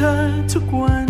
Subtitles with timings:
[0.00, 0.14] เธอ
[0.52, 1.07] ทุกวัน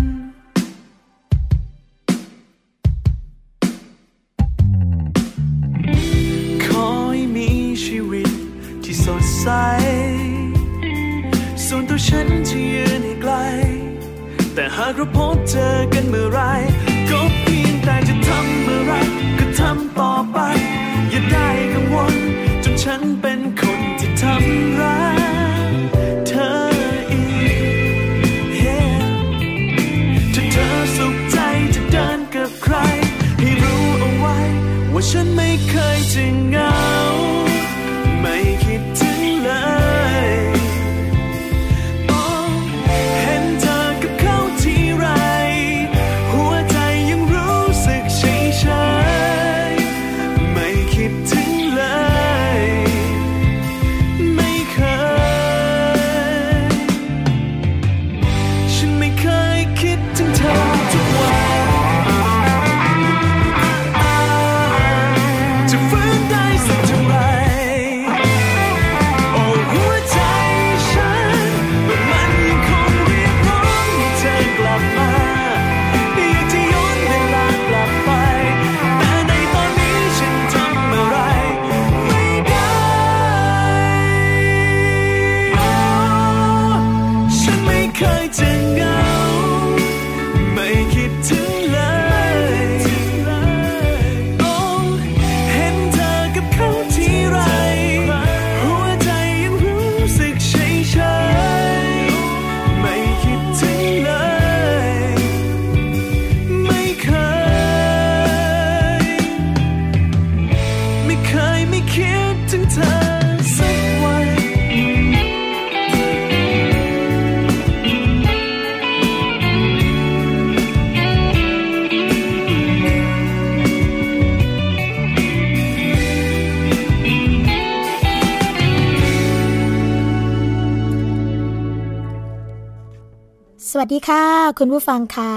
[133.93, 134.25] ดีค่ะ
[134.58, 135.32] คุณผู้ฟังคะ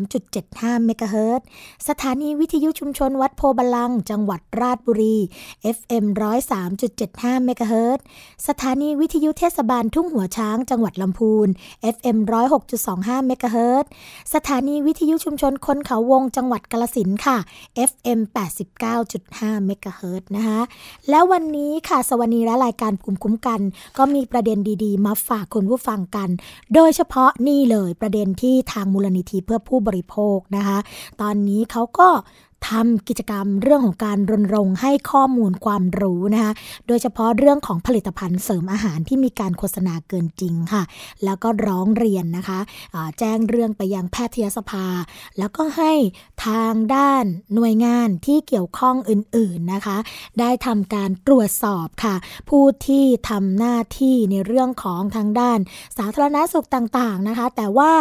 [0.09, 1.47] 103.75เมกะเฮิรตซ์
[1.89, 5.17] สถานีวิทยุชุมชนวัดโพบาลัง จังหวัดราชบุรี
[5.77, 6.05] FM
[6.77, 8.05] 103.75เมกะเฮิรตซ์
[8.49, 11.49] สถานีวิทยุเทศบาลทุ่งหัวช้างจังหวัดลำพูน
[11.95, 12.19] FM
[12.73, 13.85] 106.25เมกะเฮิรต
[14.35, 17.37] สถานีวิทยุชุมชนคนเขาวงจังหวัดกาลสินค่ะ
[17.91, 18.21] FM
[18.93, 20.61] 89.5เมกะเฮิรตนะคะ
[21.11, 23.61] แล้ววันนี้ค่ะสวนีและรายการภูมิคุ้มกัน
[23.99, 26.29] ก็มีประเด็นดีๆ มาฝากคุณผู้ฟังกัน
[26.75, 30.79] โดยเฉพาะนี่เลยประเด็นที่ทางมูลนิธิเพื่อผู้บริโภคนะคะ
[31.21, 32.09] ตอนนี้เขาก็
[32.69, 36.53] ทำกิจกรรมเรื่องของการรณรงค์ให้ข้อมูลความรู้นะคะ
[36.87, 40.83] โดยเฉพาะเรื่องของผลิตภัณฑ์เสริมอาหารที่มีการโฆษณาเกินจริงค่ะ
[41.25, 42.59] แล้วก็ร้องเรียนนะคะ
[43.19, 44.87] แจ้งเรื่องไปยังแพทยสภา
[45.39, 45.93] แล้วก็ให้
[46.47, 47.25] ทางด้าน
[47.55, 49.97] หน่วยงานที่เกี่ยวข้องอื่นๆนะคะ
[50.41, 52.15] ได้ทำการตรวจสอบค่ะ
[52.49, 55.59] ผู้ที่ทำหน้าที่ในเรื่องของทางด้าน
[55.99, 57.93] สาธารณสุขต่างๆนะคะ แต่ว่า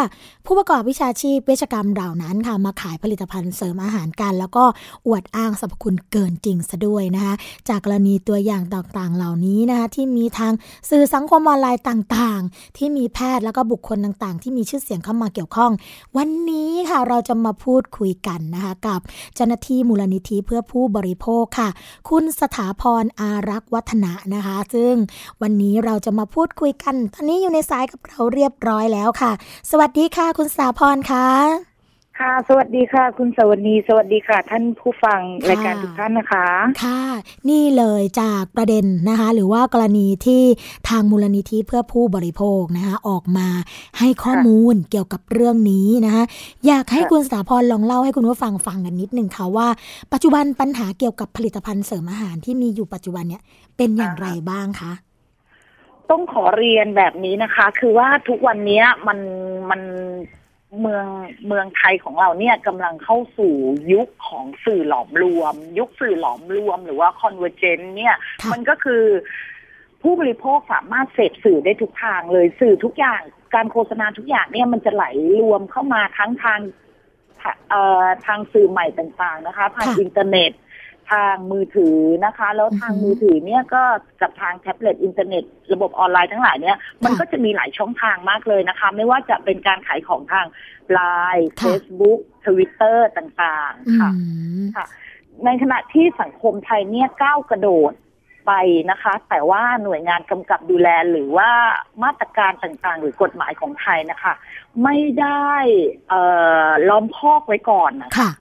[0.46, 4.66] ผู้ประกอบวิชาชีพเวชกรรมเหล่านั้นค่ะมาขายผลิตภัณฑ์เสริมอาหารกันแล้วก็
[5.08, 7.34] อวดอ้างสรรพคุณเกินจริงซะด้วยนะคะ
[7.70, 10.54] จากกรณีตัวอย่างต่างๆ เหล่านี้นะคะที่มีทาง
[10.90, 15.72] สื่อสังคมออนไลน์ต่างๆ ที่มีแพทย์แล้วก็บุคคลต่างๆ ที่มีชื่อเสียงเข้ามาเกี่ยวข้อง
[16.18, 19.00] วันนี้ค่ะเราจะมาพูดคุยกันนะคะกับ
[19.36, 21.70] เจ้าหน้าที่มูลนิธิเพื่อผู้บริโภคค่ะ
[22.10, 24.94] คุณสถาพรอารักษ์วัฒนะนะคะ ซึ่ง
[25.42, 29.32] วันนี้เราจะมาพูดคุยกัน ตอนนี้อยู่ในสายกับเราเรียบร้อยแล้วค่ะ
[29.72, 31.77] สวัสดีค่ะ คุณสถาพรค่ะ
[32.20, 36.46] ค่ะ สวัสดีค่ะ คุณสวัสดีสวัสดีค่ะ ท่านผู้ฟังค่ะรายการทุกท่านนะคะ
[36.84, 37.02] ค่ะ
[37.50, 40.44] นี่เลยจากประเด็นนะคะ หรือว่ากรณีที่
[40.90, 43.48] ทางมูลนิธิเพื่อผู้บริโภคนะคะ ออกมา
[44.00, 46.24] ให้ข้อมูลเกี่ยวกับเรื่องนี้นะคะ
[46.68, 49.68] อยากให้ค่ะคุณสถาพรลองเล่าให้คุณผู้ฟังฟังกันนิดนึงค่ะว่า
[50.14, 53.44] ปัจจุบันปัญหาเกี่ยวกับผลิตภัณฑ์เสริมอาหารที่มีอยู่ปัจจุบันเนี่ย
[53.78, 54.94] เป็นอย่างไรบ้างคะ
[56.10, 59.20] ต้องขอเรียนแบบนี้นะคะ คือว่าทุกวันเนี้ยมัน
[59.70, 59.82] มัน
[60.82, 61.06] เมือง
[61.48, 63.54] เมืองไทยของเราเนี่ยกำลังเข้าสู่
[63.94, 69.04] ยุคของสื่อหลอมรวม ยุคสื่อหลอมรวมหรือว่าคอนเวอร์เจนเนี่ยค่ะมันก็คือ
[70.02, 73.22] ผู้บริโภคสามารถเสพสื่อได้ทุกทางเลยสื่อทุกอย่าง
[73.56, 75.06] การโฆษณาทุกอย่างเนี่ยมันจะไหล
[75.40, 76.60] รวมเข้ามาทั้งทาง
[77.70, 80.52] เอ่อทางสื่อใหม่ต่างๆนะคะทางค่ะอินเทอร์เน็ต
[81.12, 83.84] ทางมือถือนะคะ แล้วทางอือฮึมือถือเนี่ยก็
[84.22, 85.44] กับทางแท็บเล็ตอินเทอร์เน็ต
[85.74, 90.46] ระบบออนไลน์ทั้งหลายเนี่ยมันก็จะมีหลายช่องทางมากเลยนะคะ ไม่ว่าจะเป็นการขายของทาง
[90.94, 91.00] ไล
[91.36, 94.12] น์ค่ะ Facebook Twitter ต่างอืๆค่ะ
[94.64, 94.86] มค่ะ
[95.46, 97.94] ในขณะที่สังคมไทยเนี่ยก้าวกระโดด
[98.48, 98.52] ไป
[98.92, 101.52] นะคะ แต่ว่าหน่วยงานกำกับดูแลหรือว่า
[102.04, 104.34] มาตรการต่างๆ หรือกฎหมายของไทยนะคะ
[104.84, 105.52] ไม่ได้
[106.10, 106.22] เอ่
[106.68, 108.32] อล้อมคอกไว้ก่อนนะค่ะ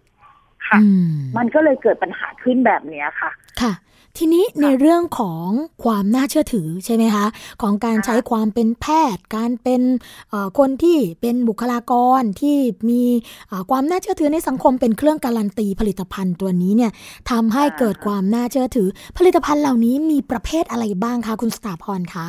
[0.68, 3.30] ค่ะอืมมันก็เลยเกิดปัญหาขึ้นแบบเนี้ยค่ะ
[3.62, 3.72] ค่ะ
[4.20, 5.48] ทีนี้ในเรื่องของ
[5.84, 7.26] ความน่าเชื่อถือใช่ไหมคะ
[7.62, 9.82] ของการค่ะใช้ความเป็นแพทย์ การเป็น
[10.30, 12.56] เอ่อคนที่เป็นบุคลากรที่
[12.88, 13.02] มี
[13.48, 16.92] เอ่อความน่าเชื่อถือในสังคมเป็นเครื่องการันตีผลิตภัณฑ์ตัวนี้เนี่ย
[17.30, 18.88] ทำให้เกิดความน่าเชื่อถือ
[19.18, 22.28] ผลิตภัณฑ์เหล่านี้มีประเภทอะไรบ้างคะคุณสถาพรคะ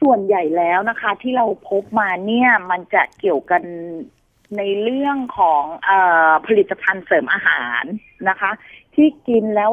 [0.00, 3.62] ส่วนใหญ่แล้วนะคะ ที่เราพบมาเนี่ยมันจะเกี่ยวกัน
[4.56, 5.90] ในเรื่องของเอ
[6.30, 7.84] อผลิตภัณฑ์เสริมอาหาร
[8.28, 8.50] นะคะ
[8.94, 9.72] ที่กินแล้ว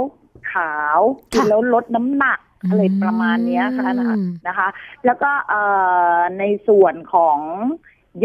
[0.51, 1.00] ขาว
[1.34, 2.39] กินแล้วลดน้ำหนัก
[2.70, 4.68] อะไรประมาณเนี้ยค่ะนะคะอืมนะคะ
[5.06, 5.62] แล้วก็เอ่
[6.15, 7.39] อในส่วนของ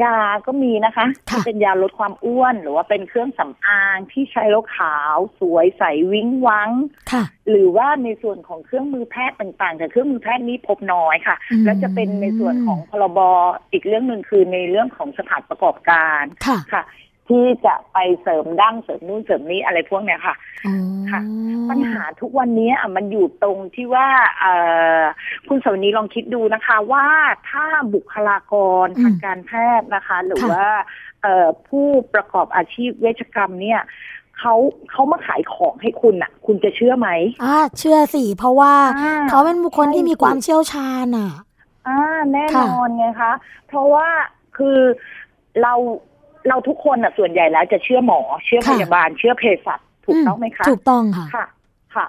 [0.02, 6.71] ยาก็มีนะคะค่ะที่เป็นยาลดความอ้วน หรือว่าเป็นเครื่องสำอางที่ใช้แล้วขาวสวยใสวิ้งวัง
[7.12, 13.18] ค่ะหรือว่าในส่วนของเครื่องมือแพทย์ต่างๆ แต่เครื่องมือแพทย์นี้พบน้อยค่ะอืมแล้วจะเป็นในส่วนของพรบ
[13.73, 16.83] อีกเรื่องหนึ่งคือในเรื่องของสถานประกอบการค่ะค่ะ
[17.28, 20.35] ที่จะไปเสริมดั้งเสริมนู่นเสริมนี้อะไรพวกเนี้ยค่ะ
[20.66, 20.75] อ๋อ
[21.11, 21.20] ค่ะ
[21.70, 24.08] ปัญหาทุกวันนี้อะมันอยู่ตรงที่ว่า
[24.40, 24.54] เอ่
[25.00, 25.02] อ
[25.49, 27.06] คุณสวนีลองคิดดูนะคะ ว่า
[27.50, 28.54] ถ้าบุคลาก
[28.85, 30.68] รอืมทางการแพทย์นะคะ หรือค่ะว่า
[31.23, 33.80] เอ่อผู้ประกอบอาชีพเวชกรรมเนี่ย
[34.38, 34.54] เขา
[34.90, 37.08] เขามาขายของให้คุณอะ คุณจะเชื่อไหม
[37.44, 41.32] อ่าเชื่อสิเพราะว่าอ่าเขาเป็นบุคคลที่มีความเชี่ยวชาญอะ
[41.88, 42.00] อ่า
[42.32, 43.32] แน่นค่ะอนไงคะ
[43.66, 44.08] เพราะว่า
[44.56, 44.78] คือ
[45.62, 45.75] เรา
[46.49, 51.47] เราทุกคนอะส่วนใหญ่แล้วจะเชื่อหมอ เชื่อพยาบาล เชื่อเภสัชถูกต้องไหมคะ ถูกต้องค่ะค่ะ
[51.95, 52.07] ค่ะ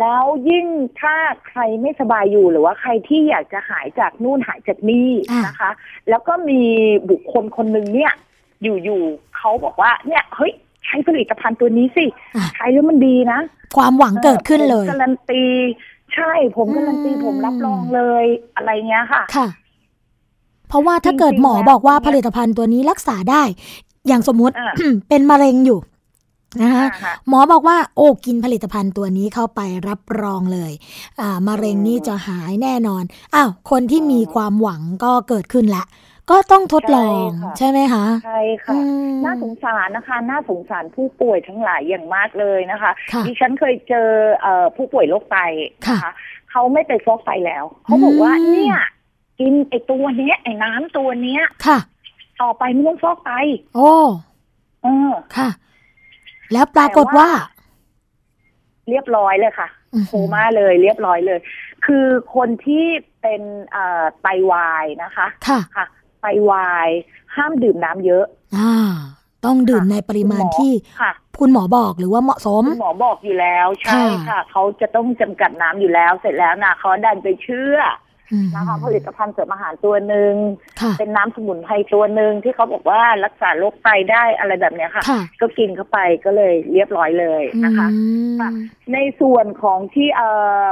[0.00, 0.66] แล้วยิ่ง
[1.00, 1.14] ถ้า
[1.48, 5.70] ใครไม่สบายอยู่หรือว่าใครที่อยากจะหายจากนู่นหายจากนี่อ่านนะคะ
[6.08, 6.60] แล้วก็มี
[7.10, 8.12] บุคคลคนหนึ่งเนี่ย
[8.62, 10.52] อยู่ๆเขาบอกว่าเนี่ยเฮ้ย
[10.84, 12.04] ใช้ผลิตภัณฑ์ตัวนี้สิ
[12.36, 13.40] อะใช้แล้วมันดีนะ
[13.76, 15.44] ความหวังเกิดขึ้นเลยผมการันตี
[16.14, 19.46] ใช่ผมการันตีอืมผมรับรองเลยอะไรเงี้ยค่ะค่ะ
[20.72, 23.42] เพราะว่าถ้าจริงๆเกิดหมอแล้วบอกว่าเนี่ยผลิตภัณฑ์ตัวนี้รักษาได้
[24.08, 24.72] อย่างสมมุติอ่า
[25.08, 25.78] เป็นมะเร็งอยู่
[26.62, 30.72] นะคะอ่าฮะหมอบอกว่าโอ้กินผลิตภัณฑ์ตัวนี้เข้าไปรับรองเลย
[31.20, 33.02] อ่ามะเร็งนี่จะหายแน่นอน
[33.34, 35.84] อ้าวคนที่มีความหวังก็เกิดขึ้นละ
[36.30, 38.78] ก็ต้องทดลองใช่ค่ะใช่ไหมคะใช่ค่ะอื
[39.12, 44.08] มน่าสงสารนะคะน่าสงสารผู้ป่วยทั้งหลายอย่างมากเลยนะคะค่ะดิฉันเคยเจอ
[44.40, 46.12] เอ่อผู้ป่วยโรคไตนะค่ะคะ
[46.50, 48.78] เขาไม่ไปฟอกไตแล้วเขาบอกว่าอืมเนี่ย
[49.40, 51.78] กินไอตัวเนี้ยไอ้น้ำตัวเนี้ย ค่ะ
[52.40, 53.30] ต่อไปไม่ต้องฟอกไต
[53.74, 53.90] โอ้
[54.82, 55.48] เออค่ะ
[56.52, 57.28] แล้วปรากฏว่า
[58.88, 61.40] เรียบร้อยเลยค่ะอื้อโคหือม่าเลย เรียบร้อยเลย
[61.86, 62.86] คือคนที่
[63.20, 65.86] เป็นเอ่อไตวายนะคะ ค่ะค่ะ
[66.20, 66.88] ไตวาย
[67.36, 68.24] ห้ามดื่มน้ำเยอะ
[68.56, 68.72] อ่า
[69.44, 78.01] ต้องดื่มค่ะในปริมาณคุณหอที่ค่ะคุณหมอบอกหรือว่าเหมาะสมคุณหมอบอกอยู่แล้ว ใช่ค่ะค่ะเขาจะต้องจำกัดน้ำอยู่แล้ว เสร็จแล้วนะเขาดันไปเชื่ออืม
[78.54, 80.34] นะคะผลิตภัณฑ์เสริมอาหารตัวหนึ่ง
[80.80, 87.98] ค่ะเป็นน้ำสมุนไพรตัวหนึ่งที่เขาบอกว่ารักษาโรคไตได้อะไรแบบเนี้ยค่ะค่ะก็กินเข้าไปก็เลยเรียบร้อยเลยนะคะอื
[88.32, 88.50] มค่ะ
[88.92, 90.28] ในส่วนของที่เอ่
[90.66, 90.68] อ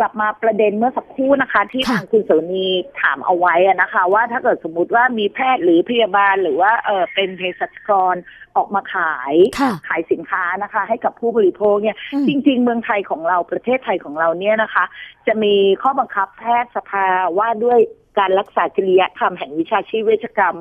[0.00, 2.66] กลับมาประเด็นเมื่อสักครู่นะคะ ที่ค่ะทางคุณโสนี
[3.00, 8.14] ถามเอาไว้อะนะคะ ว่าถ้าเกิดสมมติว่ามีแพทย์หรือพยาบาลหรือว่าเออเป็นเภสัชกร
[8.56, 14.84] ออกมาขายค่ะขายสินค้านะคะ ให้กับผู้บริโภคเนี่ยอืมจริง ๆ เมืองไทยของเราประเทศไทยของเราเนี่ยนะคะ
[15.26, 17.06] จะมีข้อบังคับแพทย์สภา
[17.38, 17.78] ว่าด้วย
[18.18, 20.56] การรักษาจริยธรรมแห่งวิชาชีพเวชกรรม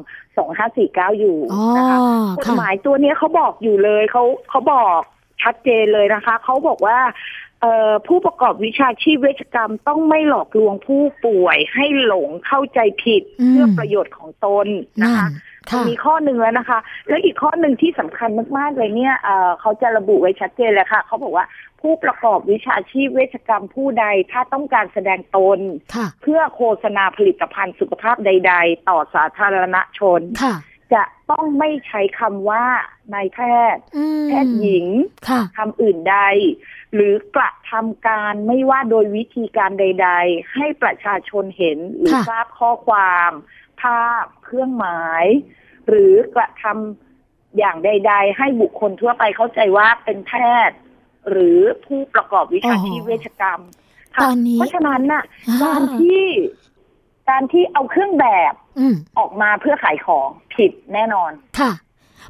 [0.58, 1.98] 2549 อยู่อ๋อนะคะ
[2.38, 5.02] กฎค่ะหมายตัวเนี้ยเขาบอกอยู่เลยเขาเขาบอก
[5.44, 7.49] ชัดเจนเลยนะคะ เขาบอกว่าเอ่อ
[8.08, 14.68] ผู้ประกอบวิชาชีพเวชกรรมต้องไม่หลอกลวงผู้ป่วยให้หลงเข้าใจผิดอืมเพื่อประโยชน์ของตน
[15.04, 15.30] นะนั่นคะ
[15.70, 21.46] ค่ะมีข้อหนึ่งแล้วนะคะ แล้วอีกข้อหนึ่งที่สำคัญมากๆเลยเนี่ยเอ่อเขาจะระบุไว้ชัดเจนเลยค่ะเขาบอกว่า
[21.82, 25.60] ผู้ประกอบวิชาชีพเวชกรรมผู้ใดถ้าต้องการแสดงตน
[25.96, 30.56] ค่ะเพื่อโฆษณาผลิตภัณฑ์สุขภาพใด ๆ ต่อสาธารณชนค่ะ
[30.94, 32.66] จะต้องไม่ใช้คำว่า
[33.14, 33.40] นายแพ
[33.76, 34.88] ทย์อืมแพทย์หญิง
[35.30, 36.18] ค่ะคำอื่นใด
[36.94, 43.32] หรือกระทำการไม่ว่าโดยวิธีการใด ๆ ให้ประชาชนเห็นหรือค่ะทราบข้อความ
[43.82, 45.26] ภาพเครื่องหมาย
[45.88, 50.34] หรือกระทำอย่างใด ๆ ให้บุคคลทั่วไปเข้าใจว่าเป็นแพ
[50.70, 50.78] ทย์
[51.30, 53.62] หรือผู้ประกอบวิชาชีพเวชกรรม
[54.16, 56.24] ค่ะตอนนี้เพราะฉะนั้นน่ะอ่าการที่
[57.30, 61.32] การที่เอาเครื่องแบบอืมออกมาเพื่อขายของผิดแน่นอน
[61.62, 61.74] ค่ะ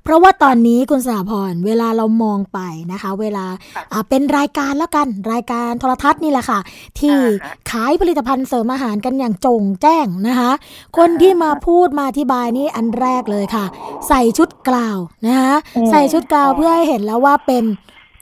[0.03, 2.60] เพราะว่าตอนนี้คุณสาพรเวลาเรามองไป
[2.91, 6.60] นะคะ เวลาค่ะอ่าเป็นรายการแล้วกันรายการโทรทัศน์นี่แหละค่ะ
[7.00, 10.51] ที่อ่าฮะขายผลิตภัณฑ์เสริมอาหารกันอย่างโจงแจ้งนะคะ
[10.98, 13.65] คนที่มาพูดมาอธิบายนี่อันแรกเลยค่ะ
[14.08, 17.63] ใส่ชุดกล่าวนะคะอืมใส่ชุดกล่าวเพื่อให้เห็นแล้วว่าเป็น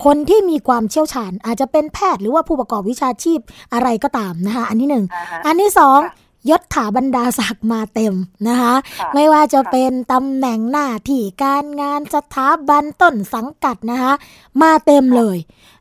[0.05, 3.39] คนที่มีความเชี่ยวชาญอาจจะเป็นแพทย์หรือว่าผู้ประกอบวิชาชีพ
[3.74, 8.13] อะไรก็ตามนะคะ อันที่หนึ่งอ่าฮะอันที่สองค่ะ ยศถาบรรดาศักดิ์มาเต็ม
[8.48, 14.13] นะคะค่ะไม่ว่าจะเป็นตำแหน่งหน้าที่การงานสถาบันต้นสังกัดนะคะ
[14.62, 15.38] มาเต็มเลย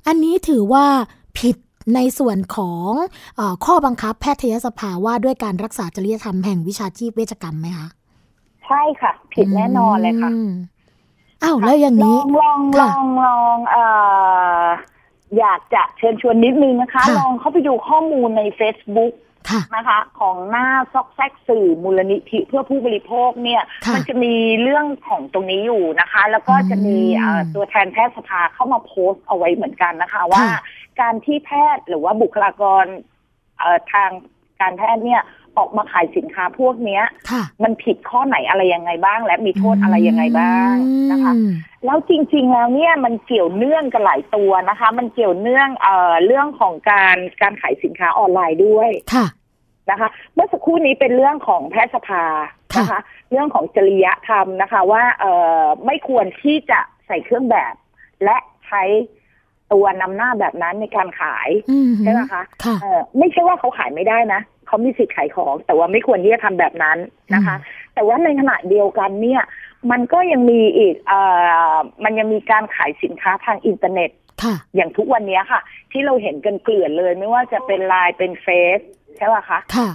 [0.07, 0.87] อันนี้ถือว่า
[1.39, 1.57] ผิด
[1.95, 2.91] ในส่วนของ
[3.37, 7.89] เออข้อบังคับแพทยสภาว่าด้วยการรักษาจริยธรรมแห่งวิชาชีพเวชกรรมไหมคะ
[8.67, 10.49] ใช่ค่ะ ผิดแน่นอนเลยค่ะอืม
[11.43, 13.85] อ้าวแล้วอย่างนี้ลองลองลค่ะองลองเอ่
[14.63, 14.67] อ
[15.39, 19.26] อยากจะเชิญชวนนิดนึงนะคะค่ะลองเข้าไปดูข้อมูลใน Facebook ค่ะ
[19.77, 30.61] นะคะ ของหน้าซอกแซกสื่อมูลนิธิเพื่อผู้บริโภคเนี่ยค่ะมันจะมีเรื่องของตรงนี้อยู่นะคะ แล้วก็จะมีอืมเอ่อตัวแทนแพทยสภาเข้ามาโพสต์เอาไว้เหมือนกันนะคะ ว่าค่ะ
[31.01, 32.85] การที่แพทย์หรือว่าบุคลากร
[33.59, 34.11] เอ่อทาง
[34.61, 35.23] การแพทย์เนี่ย
[35.59, 40.75] ออกมาขายสินค้าพวกเนี้ยค่ะมันผิดข้อไหนอะไรยังไงบ้าง และมีโทษอะไรยังไงบ้าง
[41.11, 41.51] นะคะอืม
[41.85, 49.27] แล้วจริง ๆ แล้วเนี่ยมันเกี่ยวเนื่องกันหลายตัวนะคะ มันเกี่ยวเนื่องเอ่อเรื่องของการการขายสินค้าออนไลน์ด้วยค่ะ
[49.91, 52.25] นะคะ เมื่อสักครู่นี้เป็นเรื่องของแพทยสภา
[52.79, 57.75] นะคะ เรื่องของจริยธรรมนะคะ ว่าเอ่อไม่ควรที่จะใส่เครื่องแบบ
[58.25, 58.37] และ
[58.67, 58.83] ใช้
[59.73, 66.99] ตัวนำหน้าแบบนั้นในการขายอืมใช่ไหมคะค่ะเออไม่ใช่ว่าเขาขายไม่ได้นะ เขามีสิทธิ์ขายของ แต่ว่าไม่ควรที่จะทำแบบนั้น
[67.35, 67.57] นะคะ
[67.95, 69.43] แต่ว่าในขณะเดียวกันเนี่ย
[69.91, 71.21] มันก็ยังมีอีกเอ่
[71.75, 74.11] อมันยังมีการขายสินค้าทางอินเทอร์เน็ต
[74.43, 75.61] ค่ะอย่างทุกวันนี้ค่ะ
[75.93, 78.47] ที่เราเห็นกันเกลื่อนเลย ไม่ว่าจะเป็นไลน์เป็นเฟ
[78.79, 78.81] ซ
[79.17, 79.89] ใช่ป่ะคะค่ะ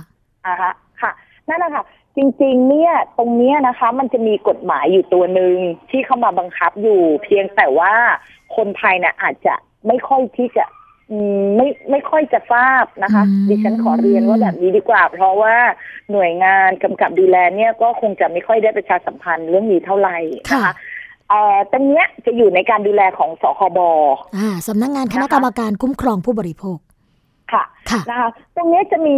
[0.46, 1.12] อ่าฮะค่ะ
[1.48, 1.86] นั่นแหละค่ะ
[2.18, 5.56] จริงๆ เนี่ย ตรงเนี้ยนะคะ มันจะมีกฎหมายอยู่ตัวหนึ่ง
[5.92, 7.94] ที่เข้ามาบังคับอยู่ เพียงแต่ว่า
[8.56, 9.54] คนไทยนะอาจจะ
[9.88, 10.81] ไม่ค่อยที่จะอืม
[11.56, 15.56] ไม่ไม่ค่อยจะทราบนะคะอืมดิฉันขอเรียนว่าแบบนี้ดีกว่า เพราะว่า
[16.12, 20.18] หน่วยงานกำกับดูแลเนี่ยก็คงจะไม่ค่อยได้ประชาสัมพันธ์เรื่องนี้เท่าไหร่
[20.54, 20.74] นะคะ
[21.30, 23.80] เอ่อตรงเนี้ยจะอยู่ในการดูแลของสคบ
[24.36, 26.78] อ่าสำนักงานคณะกรรมการคุ้มครองผู้บริโภค
[27.54, 29.18] ค่ะค่ะนะคะตรงนี้จะมี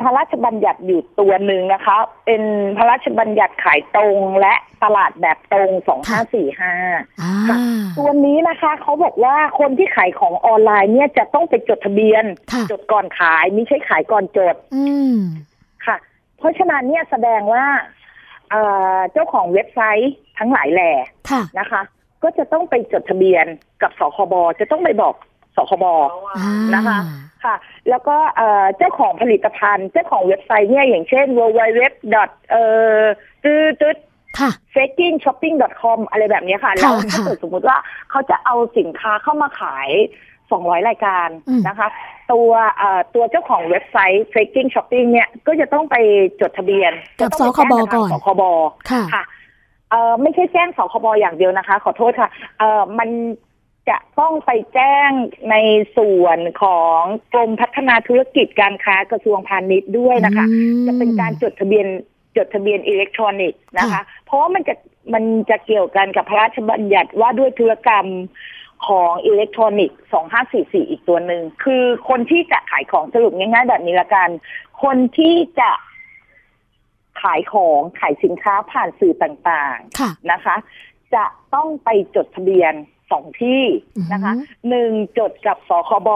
[0.00, 2.42] พระราชบัญญัติอยู่ตัวหนึ่งนะคะ เป็น
[2.76, 6.72] พระราชบัญญัติขายตรงและตลาดแบบตรงสองห้าสี่ห้า
[7.22, 7.56] อ่าค่ะ
[7.98, 15.16] ตัวนี้นะคะเขาบอกว่าคนที่ขายของออนไลน์เนี่ยจะต้องไปจดทะเบียนค่ะจดก่อนขายไม่ใช่ขายก่อนจดอืม
[15.86, 15.96] ค่ะ
[16.38, 17.64] เพราะฉะนั้นเนี่ยแสดงว่า
[18.50, 18.62] เอ่
[18.96, 20.92] อเจ้าของเว็บไซต์ทั้งหลายแหล่
[21.30, 21.82] ค่ะนะคะ
[22.22, 23.46] ก็จะต้องไปจดทะเบียน
[23.82, 25.14] กับสคบจะต้องไปบอก
[25.56, 25.84] สคบ
[26.36, 26.98] อ่านะคะ
[27.44, 27.54] ค่ะ
[27.90, 31.80] แล้วก็เอ่อเจ้าของผลิตภัณฑ์ เจ้าของเว็บไซต์เนี่ยอย่างเช่น www.
[32.50, 32.62] เอ่
[32.98, 33.02] อ
[33.44, 33.96] ตืดตืด
[34.38, 37.76] ค่ะ f a k i n g shopping com อะไรแบบเนี้ยค่ะค่ะ แล้วถ้าค่ะเกิดสมมุติว่า
[38.10, 39.90] เขาจะเอาสินค้าเข้ามาขาย
[40.38, 41.88] 200 รายการอืมนะคะ
[42.32, 45.96] ตัวเอ่อตัวเจ้าของเว็บไซต์ f a k i n g shopping เนี่ย ก็จะต้องไป
[46.40, 48.42] จดทะเบียน กับจะสต้องคไปบแจ้งก่อนทางสคบ
[48.90, 49.24] ค่ะค่ะ
[49.90, 53.08] เอ่อไม่ใช่แจ้งสคบอย่างเดียวนะคะ ขอโทษค่ะเอ่อมัน
[53.88, 55.10] จะต้องไปแจ้ง
[55.50, 55.56] ใน
[55.96, 57.00] ส่วนของ
[57.32, 61.86] กรมพัฒนาธุรกิจการค้ากระทรวงพาณิชย์ด้วยนะคะอืมจะเป็นการจดทะเบียน
[62.36, 64.74] จดทะเบียนอิเล็กทรอนิกส์นะคะค่ะเพราะว่ามันจะ
[65.14, 68.06] มันจะเกี่ยวกันกับพระราชบัญญัติว่าด้วยธุรกรรม
[68.86, 69.98] ของอิเล็กทรอนิกส์
[70.84, 74.28] 2544 อีกตัวหนึ่ง คือคนที่จะขายของสรุปง่ายๆ แบบนี้ละกัน
[74.82, 75.70] คนที่จะ
[77.22, 80.56] ขายของขายสินค้าผ่านสื่อต่างๆค่ะนะคะ
[81.14, 81.24] จะ
[81.54, 82.74] ต้องไปจดทะเบียน
[83.10, 83.62] สองที่
[84.12, 86.10] นะคะอือฮึหนึ่งจดกับสคบ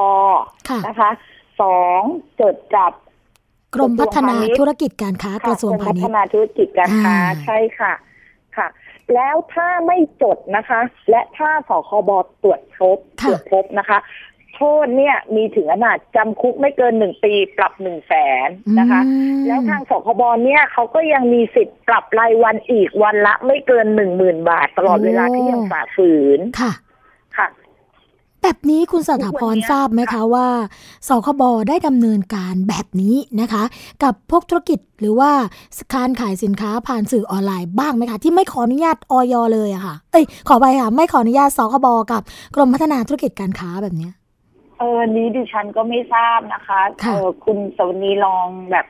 [0.69, 1.11] ค่ะนะคะ
[1.61, 2.03] สอง
[2.41, 2.93] จดกับ
[3.75, 7.93] กรมพัฒนาธุรกิจการค้ากระทรวงพาณิชพัย์ฒนาธุรกิจการค้าอ่าใช่ค่ะ
[8.57, 8.69] ค่ะ
[9.15, 10.81] แล้วถ้าไม่จดนะคะ
[11.11, 12.11] และถ้าสคบ
[12.43, 13.99] ตรวจพบตค่ะรวจพบนะคะ
[14.59, 18.15] โทษเนี่ยมีถึงขนาดจำคุกไม่เกินหนึ่งปีปรับหนึ่งแส
[18.47, 18.49] น
[18.79, 26.73] นะคะอืมแล้วทางสคบเนี่ยเขาก็ยังมีสิทธิ์ปรับรายวันอีกวันละไม่เกินหนึ่งหมื่นบาท ตลอดเวลาที่ยังฝ่าฝืนค่ะ
[27.37, 27.49] ค่ะ
[28.43, 30.49] แบบนี้คุณสถาพรทุกวันเนี้ยทราบไหมคะว่า
[31.09, 33.63] สคบได้ดำเนินการแบบนี้นะคะ
[34.03, 35.31] กับพวกธุรกิจหรือว่า
[35.95, 42.23] การขายสินค้าผ่านสื่อออนไลน์บ้างไหมคะที่ไม่ขออนุญาตออยเลยอะค่ะ เอ้ยขอไปค่ะไม่ขออนุญาตสคบกับ
[42.55, 44.13] กรมพัฒนาธุรกิจการค้าแบบเนี้ย
[44.79, 48.87] เออนี้ดิฉันก็ไม่ทราบนะคะค่ะเออคุณสวนีลองแบบ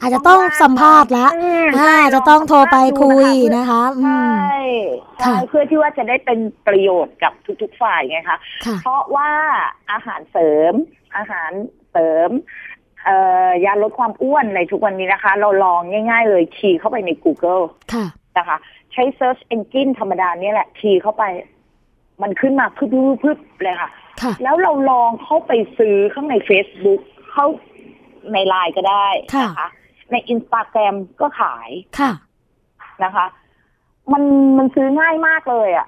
[0.00, 4.32] อาจจะต้องสัมภาษณ์ละอืมอ่าใช่จะต้องโทรไปคุยลองสัมภาษณ์ดูนะคะอืใช่ม
[5.18, 9.30] ใช่ค่ะเพื่อที่ว่าจะได้เป็นประโยชน์กับทุก ๆ ฝ่ายไงคะค่ะเพราะว่า
[9.92, 10.72] อาหารเสริม
[11.16, 11.50] อาหาร
[11.90, 12.30] เสริม
[13.04, 18.06] เอ่อยาลดความอ้วนในทุกวันนี้นะคะ เราลองง่ายๆเลยคีย์เข้าไปใน Google ค่ะ
[18.38, 18.58] นะคะ
[18.92, 21.24] ใช้ Search Engine ธรรมดาเนี่ยแหละคีย์เข้าไป
[22.22, 22.88] มันขึ้นมาพึบ
[23.22, 23.90] พึบๆเลยค่ะค่ะ
[24.42, 27.00] แล้วเราลองเข้าไปซื้อข้างใน Facebook
[27.32, 27.46] เข้า
[28.32, 29.08] ในไลน์ก็ได้
[29.42, 29.68] นะคะ
[30.12, 32.12] ในอินสตาแกรมก็ขายค่ะ
[33.04, 33.26] นะคะ
[34.12, 34.22] มัน
[34.58, 35.86] มันซื้อง่ายมากเลยอะ่ะ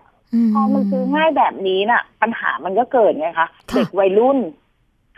[0.55, 4.39] พอมันซื้อง่ายแบบนี้น่ะ ปัญหามันก็เกิดไงคะค่ะเด็กวัยรุ่น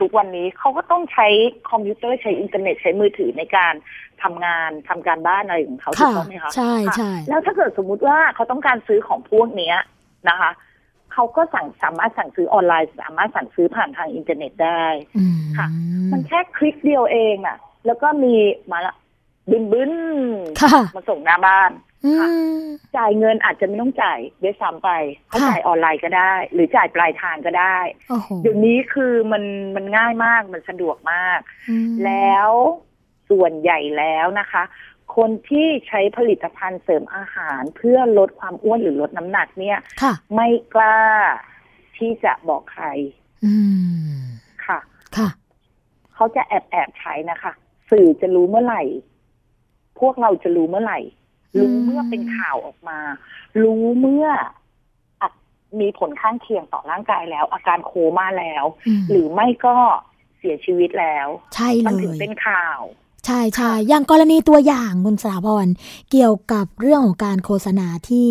[0.01, 1.27] ทุกวันนี้เขาก็ต้องใช้
[1.71, 3.75] คอมพิวเตอร์ใช้อินเทอร์เน็ตใช้มือถือในการ
[4.23, 9.77] ทำงานทำการบ้านอะไรของเขาถูกค่ะต้องไหมคะใช่ค่ะใช่แล้วถ้าเกิดสมมุติว่าเขาต้องการซื้อของพวกเนี้ย
[10.29, 10.51] นะคะ
[11.17, 14.85] เขาก็สั่งสามารถสั่งซื้อออนไลน์ สามารถสั่งซื้อผ่านทางอินเทอร์เน็ตได้
[15.17, 15.67] อืมค่ะ
[16.13, 18.35] มันแค่คลิกเดียวเองอะแล้วก็มี
[18.71, 18.95] มาละ
[19.51, 19.93] บึ้นบึ้น
[20.61, 21.71] ค่ะมาส่งหน้าบ้าน
[22.05, 22.13] อื
[22.61, 22.65] ม
[22.97, 24.91] จ่ายเงินอาจจะไม่ต้องจ่ายด้วยซ้ำไป
[25.29, 29.45] เขาค่ะจ่ายออนไลน์ก็ได้ หรือจ่ายปลายทางก็ได้โอ้โหเดี๋ยวนี้คือมัน
[29.77, 32.51] มันง่ายมากมันสะดวกมากอืมแล้ว
[33.31, 34.63] ส่วนใหญ่แล้วนะคะ
[35.15, 41.01] คนที่ใช้ผลิตภัณฑ์เสริมอาหารเพื่อลดความอ้วนหรือลดน้ำหนักเนี่ยค่ะไม่กล้า
[41.97, 42.87] ที่จะบอกใคร
[43.45, 43.55] อื
[44.19, 44.21] ม
[44.67, 44.79] ค่ะ
[45.17, 45.29] ค่ะ
[46.15, 47.53] เขาจะแอบแอบใช้นะคะ
[47.91, 48.83] สื่อจะรู้เมื่อไหร่
[50.01, 51.01] พวกเราจะรู้เมื่อไหร่
[51.59, 52.99] รู้เมื่อเป็นข่าวออกมา
[53.63, 54.27] รู้เมื่อ
[55.21, 55.31] อะ
[55.81, 59.77] มีผลข้างเคียงต่อร่างกายแล้ว อาการโคม่าแล้วอืมหรือไม่ก็
[60.39, 62.81] เสียชีวิตแล้ว ใช่เลมันถึงยเป็นข่าว
[63.27, 65.67] ใช่ใช่อย่างกรณีตัวอย่างคุณสถาพร
[66.11, 68.29] เกี่ยวกับเรื่องของการโฆษณาที่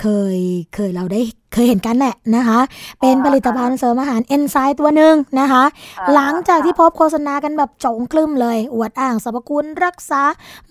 [0.00, 0.38] เคย
[0.74, 1.20] เคยเราได้
[1.52, 2.60] เคยเห็นกันแหละนะคะ
[3.00, 5.64] เป็นผลิตภัณฑ์เสริมอาหารเอนไซม์ตัวหนึ่งนะคะ
[6.00, 10.22] อ่าหลังจากที่พบโฆษณากันแบบโจงคลึมเลย อวดอ้างสรรพคุณรักษา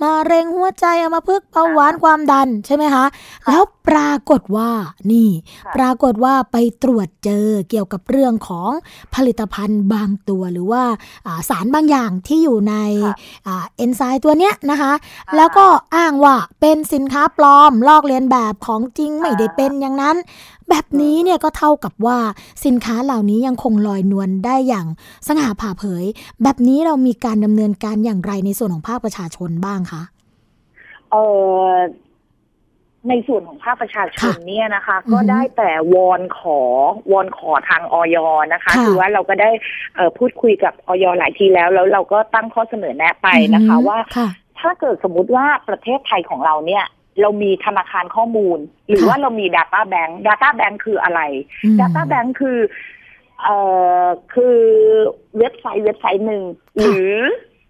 [0.02, 3.06] มะเร็งหัวใจเอามาพึกษ์เบาหวานความดันใช่ไหมคะ
[3.48, 4.72] แล้วปรากฏว่า
[5.12, 5.30] นี่
[5.66, 8.72] ค่ะปรากฏว่าไปตรวจเจอเกี่ยวกับเรื่องของ
[9.16, 10.84] ผลิตภัณฑ์บางตัวหรือว่า
[11.28, 13.16] อ่าสารบางอย่างที่อยู่ในค่ะ
[13.48, 14.94] อ่าเอนไซม์ตัวเนี้ยนะคะ
[15.36, 15.66] แล้วก็
[15.96, 20.18] อ้างว่าเป็นสินค้าปลอมลอกเลียนแบบของจริงไม่ได้เป็นอย่างนั้น
[20.72, 22.18] แบบนี้เนี่ยก็เท่ากับว่า
[22.66, 24.88] สินค้าเหล่านี้ยังคงลอยนวลได้อย่าง
[25.28, 26.06] สง่าผ่าเผย
[26.44, 30.02] แบบนี้เรามีการดำเนินการอย่างไรในส่วนของภาคประชาชนบ้างคะ
[31.12, 31.16] เอ
[31.66, 31.70] อ
[33.10, 36.60] ในส่วนของภาคประชาชนค่ะเนี่ยนะคะอือฮึก็ได้แต่วอนขอ
[37.12, 38.18] วอนขอทางออย
[38.54, 39.52] นะคะค่ะคือว่าเราก็ได้
[39.96, 44.30] เอ่อพูดคุยกับออยหลายทีแล้ว แล้วเราก็ตั้งข้อเสนอแนะไปนะคะอือฮึว่าค่ะ
[44.60, 46.86] ถ้าเกิดสมมุติว่าประเทศไทยของเราเนี่ย
[47.22, 51.22] เรามีธนาคารข้อมูล หรือค่ะว่าเรามี Data Bank Data Bank คืออะไร
[51.66, 52.60] อืม Data Bank คือ
[53.44, 53.58] เอ่
[54.04, 54.58] อคือ
[55.38, 56.44] เว็บไซต์เว็บไซต์หนึ่ง
[56.78, 57.18] หค่ะรือ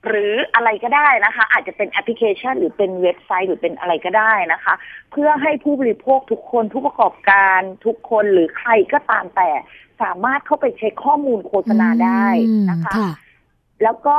[0.08, 4.74] หรืออะไรก็ได้นะคะ อาจจะเป็นแอปพลิเคชัน หรือเป็นเว็บไซต์หรือเป็นอะไรก็ได้นะคะ
[5.12, 9.50] เพื่อให้ผู้บริโภคทุกคนผู้ประกอบการทุกคนหรือใครก็ตามแต่
[10.02, 13.12] สามารถเข้าไปเช็คข้อมูลโฆษณาได้อืมนะคะค่ะ
[13.84, 14.18] แล้วก็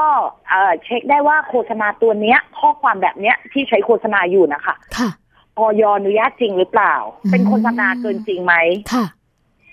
[0.49, 5.11] เอ่อเช็คได้ว่าโฆษณาตัวเนี้ย ข้อความแบบเนี้ยที่ใช้โฆษณาอยู่นะคะค่ะ
[5.59, 6.95] ออยอนุญาตจริงหรือเปล่า
[7.25, 8.55] อืมเป็นโฆษณาเกินจริงไหม
[8.95, 9.07] ค่ะ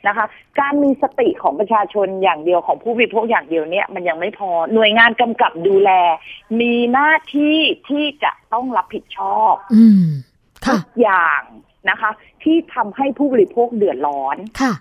[0.07, 0.25] นะคะ
[0.59, 5.91] การมีสติของประชาชนอย่างเดียวของผู้บริโภคอย่างเดียวเนี่ยมันยังไม่พอหน่วยงานกำกับดูแล
[6.59, 7.57] มีหน้าที่
[7.89, 10.05] ที่จะต้องรับผิดชอบอืม
[10.65, 11.41] ทุค่ะกอย่าง
[11.89, 12.11] นะคะ
[12.43, 14.73] ที่ทำให้ผู้บริโภคเดือดร้อนค่ะ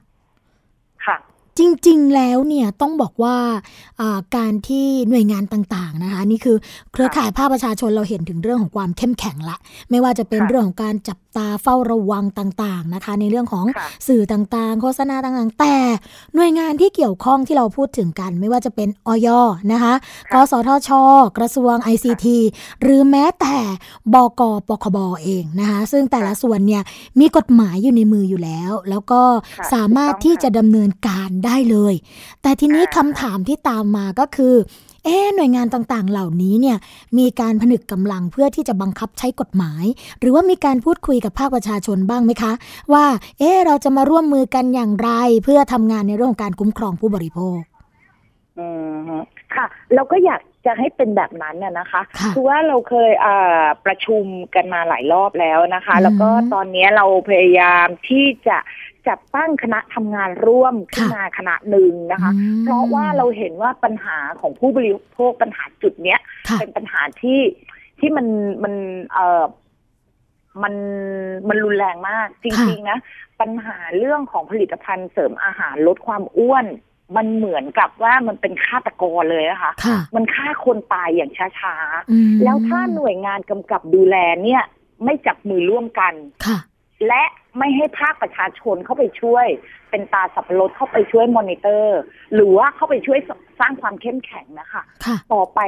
[1.06, 1.16] ค่ะ
[1.58, 3.36] จริง ๆ แล้วเนี่ยต้องบอกว่า
[4.00, 6.56] อ่าการที่หน่วยงานต่างๆนะคะนี่คือ
[6.92, 9.56] เครือข่ายภาคประชาชนเราเห็นถึงเรื่องของความเข้มแข็งละ
[9.90, 15.76] ไม่ว่าจะเป็นค่ะเรื่องของการจับ ตาเฝ้าระวังต่างๆนะคะ ในเรื่องของค่ะสื่อต่างๆ โฆษณาต่างๆ แต่
[16.34, 19.28] หน่วยงานที่เกี่ยวข้องที่เราพูดถึงกัน ไม่ว่าจะเป็นออย
[19.72, 19.94] นะคะ
[20.32, 20.90] กสทช
[21.38, 22.26] กระทรวง ICT
[22.82, 23.56] หรือแม้แต่
[24.14, 26.82] บกปคบเองนะคะซึ่งแต่ละส่วนเนี่ย
[27.20, 29.22] มีกฎหมายอยู่ในมืออยู่แล้ว แล้วก็
[29.58, 31.94] ค่ะสามารถถูกต้องที่ค่ะจะดำเนินการได้เลย
[32.42, 34.54] แต่ทีนี้อ่าคำถามที่ตามมาก็คือ
[35.08, 36.76] เอ๊ะหน่วยงานต่างๆ เหล่านี้เนี่ย
[37.18, 39.84] มีการผนึกกำลังเพื่อที่จะบังคับใช้กฎหมาย
[40.20, 42.52] หรือว่ามีการพูดคุยกับภาคประชาชนบ้างไหมคะ
[42.92, 43.04] ว่า
[43.38, 45.10] เอ๊ะเราจะมาร่วมมือกันอย่างไร
[45.44, 47.58] เพื่อทำงานในเรื่องของการคุ้มครองผู้บริโภค
[48.58, 49.18] อืมฮึ
[49.54, 58.58] ค่ะ เราก็อยากจะให้เป็นแบบนั้นน่ะนะคะค่ะอว่าเราเคยอ่าประชุมกันมาหลายรอบแล้วนะคะอืมแล้วก็ตอนนี้เราพยายามที่จะ
[59.08, 67.40] จัดตั้งคณะทำงานร่วมขึ้นค่ะมาคณะหนึ่งนะคะอืมเพราะว่าเราเห็นว่าปัญหาของผู้บริโภคปัญหาจุดเนี้ยค่ะเป็นปัญหาที่
[67.98, 68.26] ที่มัน
[68.62, 68.74] มัน
[69.12, 69.44] เอ่อ
[70.62, 70.74] มัน
[71.48, 72.98] มันรุนแรงมาก จริง ๆ นะ
[73.40, 76.66] ปัญหาเรื่องของผลิตภัณฑ์เสริมอาหารลดความอ้วน
[77.16, 81.76] มันเหมือนกับว่ามันเป็นฆาตกรเลยนะคะค่ะมันฆ่าคนตายอย่างช้า
[82.10, 84.62] อืมๆแล้วถ้าหน่วยงานกำกับดูแลเนี่ย
[85.04, 86.14] ไม่จับมือร่วมกัน
[86.46, 86.58] ค่ะ
[87.06, 87.22] และ
[87.58, 89.46] ไม่ให้ภาคประชาชนเข้าไปช่วย
[89.90, 92.00] เป็นตาสับปะรดเข้าไปช่วยมอนิเตอร์
[92.34, 93.18] หรือว่าเข้าไปช่วย
[93.60, 95.60] สร้างความเข้มแข็งนะคะค่ะต่อไป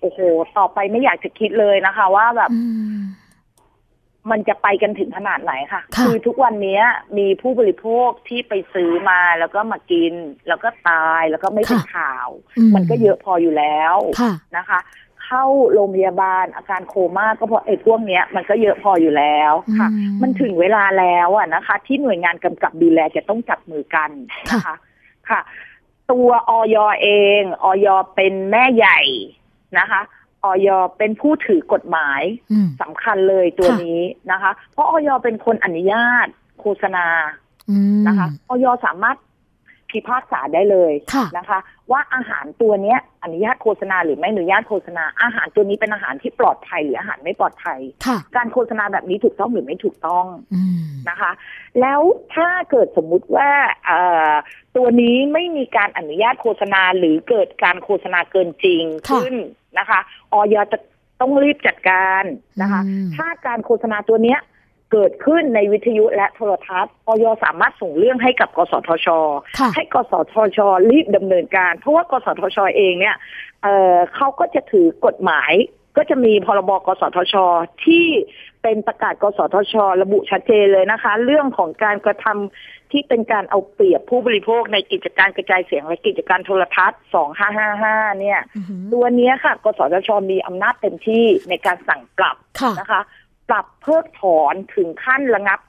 [0.00, 0.20] โอ้โห
[0.58, 2.62] ต่อไปไม่อยากจะคิดเลยนะคะ ว่าแบบอื
[2.98, 3.00] ม
[4.30, 6.80] มันจะไปกันถึงขนาดไหนค่ะค่ะอทุกวันนี้
[7.18, 10.14] มีผู้บริโภคที่ไปซื้อมาแล้วก็มากิน
[10.48, 14.78] แล้วก็ตายแล้วก็ไม่เป็นข่าวอืมันก็เยอะพออยู่แล้วค่ะนะคะ
[15.24, 24.10] เข้าโรงพยาบาลอาการโคม่าก็เพราะไอ้พวกเนี้ยมันก็เยอะพออยู่แล้วค่ะอืมมันถึงเวลาแล้วอะนะคะ ที่หน่วยงานกำกับดูแลจะต้องจับมือกัน
[24.50, 24.76] นะคะ
[25.30, 25.40] ค่ะ
[26.10, 27.08] ตัวออยเอ
[27.40, 29.00] งออยเป็นแม่ใหญ่
[29.78, 30.00] นะคะ
[30.44, 34.00] ออยเป็นผู้ถือกฎหมายอืมสำคัญเลยตัวค่ะนี้
[34.32, 36.26] นะคะ เพราะออยเป็นคนอนุญาต
[36.60, 37.06] โฆษณา
[37.70, 39.16] อืมนะคะออยสามารถ
[39.94, 41.58] พิพากษาได้เลยค่ะนะคะ
[41.90, 51.32] ว่าอาหารตัวเนี้ยอนุญาตโฆษณาหรือไม่อนุญาตโฆษณาอาหารตัวนี้เป็นอาหารที่ปลอดภัยหรืออาหารไม่ปลอดภัยค่ะการโฆษณาแบบนี้ถูกต้องหรือไม่ถูกต้องอืมนะคะ
[51.80, 52.00] แล้ว
[52.34, 53.50] ถ้าเกิดสมมุติว่า
[53.86, 54.32] เอ่อ
[54.76, 59.34] ตัวนี้ไม่มีการอนุญาตโฆษณาหรือเกิดการโฆษณาเกินจริงค่ะขึ้น
[59.78, 60.00] นะคะ
[60.32, 60.78] ออยจะ
[61.20, 62.24] ต้องรีบจัดการ
[62.60, 64.40] นะคะอืมถ้าการโฆษณาตัวเนี้ย
[64.94, 69.08] เกิดขึ้นในวิทยุและโทรทัศน์ออยสามารถส่งเรื่องให้กับ กสทช
[69.58, 70.58] ค่ะให้กสทช
[70.90, 73.16] รีบดำเนินการ เพราะว่ากสทช เองเนี่ย
[73.62, 75.52] เอ่อเขาก็จะถือกฎหมาย
[75.96, 77.34] ก็จะมีพรบกสทช
[77.84, 78.06] ที่
[78.62, 87.00] เป็นประกาศ กสทช ระบุชัดเจนเลยนะคะ เรื่องของการกระทำที่เป็นการเอาเปรียบผู้บริโภคในกิจการกระจายเสียงและกิจการโทรทัศน์
[87.60, 93.00] 2555 เนี่ยอือหือตัวเนี้ยค่ะ กสทช มีอำนาจเต็มที่ในการสั่งปรับค่ะนะคะ
[93.48, 95.60] ปรับเพิกถอนถึงขั้นระงับ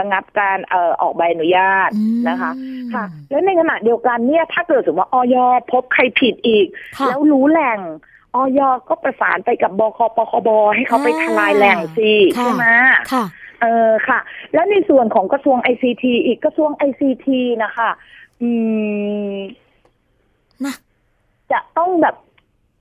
[0.00, 2.52] ระงับการเอ่อออกใบอนุญาตอืมนะคะ
[2.94, 5.36] ค่ะ แล้วในขณะเดียวกันเนี่ย ถ้าเกิดสมมติว่าออย
[5.72, 6.66] พบใครผิดอีก
[6.98, 7.78] ค่ะแล้วรู้แหล่ง
[8.34, 12.66] ออยก็ประสานไปกับบคปคบให้เขาไปอ่าทลายแหล่งสิค่ะใช่ไหม
[13.12, 13.24] ค่ะ
[13.62, 14.18] เออค่ะ
[14.54, 17.28] แล้วในส่วนของกระทรวง ICT อีกกระทรวง ICT
[17.64, 17.90] นะคะ
[18.42, 18.50] อื
[19.34, 19.36] ม
[20.64, 20.74] นะ
[21.52, 22.16] จะต้องแบบ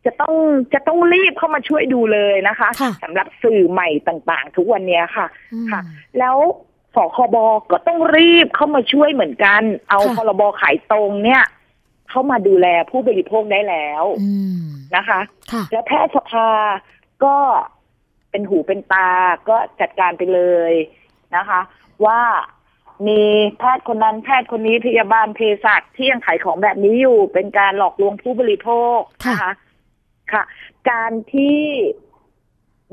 [0.06, 0.34] จะต้อง
[0.74, 5.82] จะต้องรีบเข้ามาช่วยดูเลยนะคะค่ะสำหรับสื่อใหม่ต่างๆ ทุกวันเนี้ยค่ะอืมค่ะ
[6.20, 6.38] แล้ว
[6.96, 7.38] สคบ
[7.72, 11.44] ก็ต้องรีบเข้ามาช่วยเหมือนกัน เอาค่ะพรบขายตรงเนี่ย
[12.10, 14.64] เข้ามาดูแลผู้บริโภคได้แล้วอืม
[14.96, 15.20] นะคะ
[15.52, 16.50] ค่ะแล้วแพทยสภา
[17.24, 17.36] ก็
[18.32, 19.12] เป็นหูเป็นตา
[19.50, 20.74] ก็จัดการไปเลย
[21.36, 21.62] นะคะ
[22.06, 22.22] ว่า
[23.08, 23.22] มี
[23.58, 29.54] แพทย์คนนั้นแพทย์คนนี้พยาบาลเภสัชที่ยังขายของแบบนี้อยู่ เป็นการหลอกลวงผู้บริโภคนะคะ
[30.34, 30.44] ค่ะ
[30.90, 31.60] การที่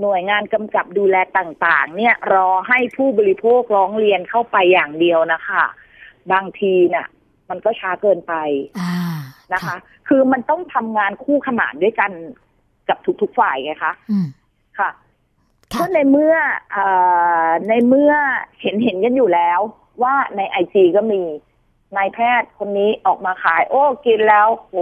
[0.00, 5.64] หน่วยงานกำกับดูแลต่าง ๆ เนี่ย รอให้ผู้บริโภคร้องเรียนเข้าไปอย่างเดียวนะคะ
[6.32, 7.06] บางทีน่ะ
[7.50, 8.34] มันก็ช้าเกินไป
[8.78, 8.92] อ่า
[9.54, 9.76] นะคะ
[10.08, 12.10] คือมันต้องทำงานคู่ขนานด้วยกัน
[12.88, 14.26] กับทุก ๆ ฝ่ายไงคะอืม
[14.78, 14.90] ค่ะ
[15.72, 16.34] ค่ะก็ในเมื่อ
[16.72, 16.78] เอ
[17.46, 18.12] อในเมื่อ
[18.60, 19.60] เห็นเห็นกันอยู่แล้ว
[20.02, 21.22] ว่าในไอจีก็มี
[21.96, 24.76] นายแพทย์คนนี้ออกมาขาย โอ้กินแล้วโห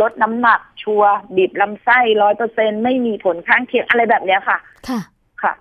[0.00, 4.58] ลดน้ำหนักชัวร์บีบลำไส้ร้อยเปอร์เซ็นไม่มีผลข้างเคียงอะไรแบบเนี้ยค่ะ
[4.88, 5.00] ค่ะ
[5.42, 5.52] ค่ะ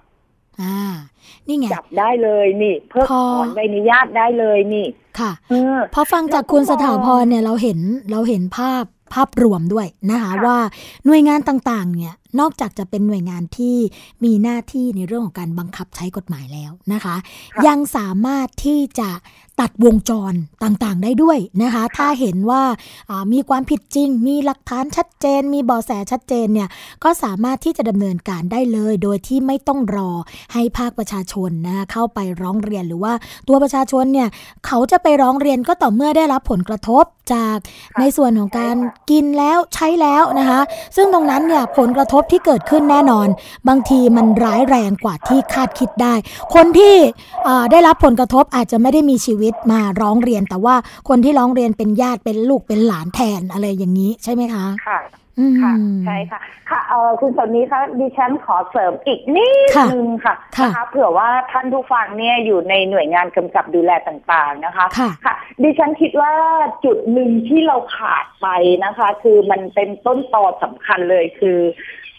[0.62, 0.94] อ่า
[1.48, 4.88] นี่ไงจับได้เลยนี่ เพิกพอถอนใบอนุญาตได้เลยนี่
[5.20, 7.80] ค่ะเออพอฟังจากคุณแล้วก็สถาพรเนี่ยเราเห็น
[8.12, 10.58] เราเห็นภาพภาพรวมด้วยนะคะค่ะว่า
[11.06, 13.78] หน่วยงานต่างๆ เนี่ยนอกจากจะเป็นหน่วยงานที่
[14.24, 17.18] มีหน้าที่ในเรื่องของการบังคับใช้กฎหมายแล้วนะคะค่ะ
[17.68, 19.10] ยังสามารถที่จะ
[19.62, 22.64] ตัดวงจรต่างๆได้ด้วยนะคะ ถ้าเห็นว่า
[23.10, 26.70] อ่ามีความผิดจริง มีหลักฐานชัดเจน มีเบาะแสชัดเจนเนี่ย
[27.04, 30.12] ก็สามารถที่จะดำเนินการได้เลย โดยที่ไม่ต้องรอ
[30.54, 33.14] ให้ภาคประชาชนนะคะเข้าไปร้องเรียนหรือว่า
[33.48, 34.30] ตัวประชาชนเนี่ย
[34.66, 37.58] เขาจะไปร้องเรียนก็ต่อเมื่อได้รับผลกระทบจาก
[37.94, 38.76] ค่ะในส่วนของการ
[39.10, 40.62] กินแล้วใช้แล้วนะคะ
[40.96, 43.28] ซึ่งตรงนั้นเนี่ยผลกระทบที่เกิดขึ้นแน่นอน
[43.68, 46.14] บางทีมันร้ายแรงกว่าที่คาดคิดได้
[46.56, 46.96] คนที่
[47.44, 50.76] เอ่อได้รับผลกระทบอาจจะไม่ได้มีชีวิตมาร้องเรียน แต่ว่า
[51.10, 55.00] คนที่ร้องเรียนเป็นญาติเป็นลูกเป็นหลานแทนอะไรอย่างนี้ใช่ไหมคะค่ะ
[55.40, 55.74] อืมค่ะ
[56.06, 66.34] ใช่ค่ะ ค่ะเออคุณสนนี้คะดิฉันขอเสริมอีกนิดค่ะนึงค่ะค่ะนะคะเผื่อว่าท่านผู้ฟังเนี่ยอยู่ในหน่วยงานกำกับดูแลต่างๆนะคะค่ะค่ะดิฉันคิดว่า
[66.86, 68.48] จุดหนึ่งที่เราขาดไป
[68.86, 71.60] นะคะ คือมันเป็นต้นตอสำคัญเลยคือ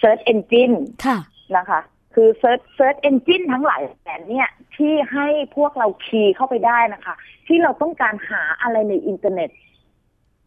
[0.01, 1.19] Search Engine ค่ะ
[1.57, 1.81] นะคะ
[2.15, 7.15] คือ Search Search Engine ทั้งหลายแสนเนี่ยที่ให้พวกเราคีย์เข้าไปได้นะคะ
[7.47, 9.51] ที่เราต้องการหาอะไรในอินเทอร์เน็ต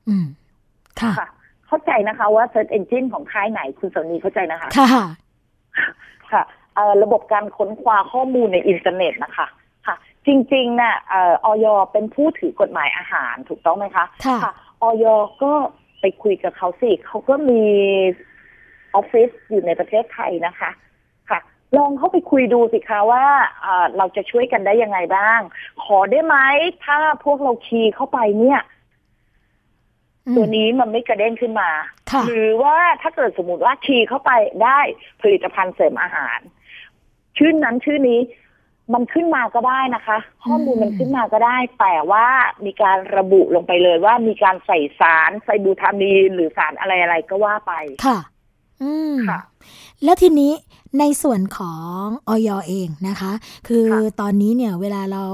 [0.10, 0.26] อืม
[1.02, 1.28] ค่ะค่ะ
[1.68, 5.06] เข้าใจนะคะว่า Search Engine ของค่ายไหนคุณสนีเข้าใจนะคะ ค่ะ
[6.32, 6.44] ค่ะ
[6.76, 9.48] เอ่อระบบการค้นคว้าข้อมูลในอินเทอร์เน็ตนะคะ
[9.88, 9.96] ค่ะ
[10.28, 14.06] จริงๆนะเอ่อออยเป็นผู้ถือกฎหมายอาหารถูกต้องไหมคะ
[14.44, 15.06] ค่ะออย
[15.44, 15.54] ก็
[16.02, 17.64] ไปคุยกับเขาสิเขาก็มี
[18.96, 20.72] ออฟฟิศอยู่ในประเทศไทยนะคะ
[21.30, 21.40] ค่ะ
[21.78, 23.26] ลองเข้าไปคุยดูสิคะว่า
[23.62, 25.40] เอ่อเราจะช่วยกันได้ยังไงบ้าง
[25.84, 26.36] ขอได้ไหม
[26.86, 28.62] ถ้าพวกเราคีย์เข้าไปเนี่ย
[30.28, 31.70] อืมตัวนี้มันไม่กระเด้งขึ้นมา
[32.12, 34.32] ค่ะหรือว่าถ้าเกิดสมมติว่าคีย์เข้าไป
[34.64, 34.80] ได้
[35.22, 36.40] ผลิตภัณฑ์เสริมอาหาร
[37.38, 38.20] ชื่อนั้นชื่อนี้
[38.94, 42.26] มันขึ้นมาก็ได้นะคะ ข้อมูลมันขึ้นมาก็ได้ แต่ว่า
[42.66, 47.74] มีการระบุลงไปเลยว่ามีการใส่สารไซบูทามีนหรือสารอะไรอะไรก็ว่าไป
[48.06, 48.41] ค่ะอืม
[49.30, 49.40] ค่ะ
[50.04, 50.54] แล้วทีนี้
[51.00, 53.32] ในส่วนของอย.เองนะคะ
[53.68, 55.26] คือค่ะตอนนี้เนี่ยเวลาเรา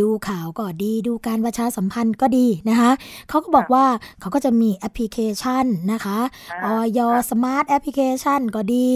[0.00, 2.90] ดูข่าวก็ดี ดูการประชาสัมพันธ์ก็ดีนะคะ
[3.28, 3.84] เขาก็บอกว่า
[4.20, 6.18] เขาก็จะมีแอปพลิเคชันนะคะ
[6.64, 7.00] อ่าอย.
[7.30, 8.88] Smart Application ก็ดี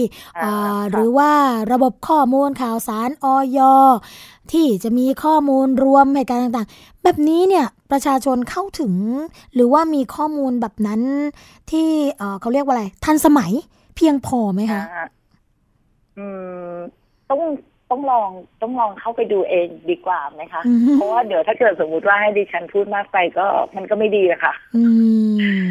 [0.43, 1.31] อ่าอ่าค่ะหรือว่า
[1.71, 3.59] ระบบข้อมูลข่าวสารอย.
[4.51, 8.93] ที่จะมีข้อมูลรวมเหตุการณ์ต่างๆ แบบนี้เนี่ยประชาชนเข้าถึง
[9.53, 11.01] หรือว่ามีข้อมูลแบบนั้น
[11.71, 11.87] ที่
[12.17, 13.53] เอ่อเขาเรียกว่าอะไรทันสมัย
[13.95, 15.07] เพียงพอไหมคะอ่า
[16.17, 16.25] อื
[16.73, 16.75] ม
[17.29, 17.41] ต้อง
[17.89, 18.29] ต้องลอง
[18.61, 24.83] ต้องลองเข้าไปดูเองดีกว่าไหมคะอืมเพราะว่าเดี๋ยวถ้าเกิดสมมุติว่าให้ดิฉันพูดมากไปก็มันก็ไม่ดีอะค่ะ อื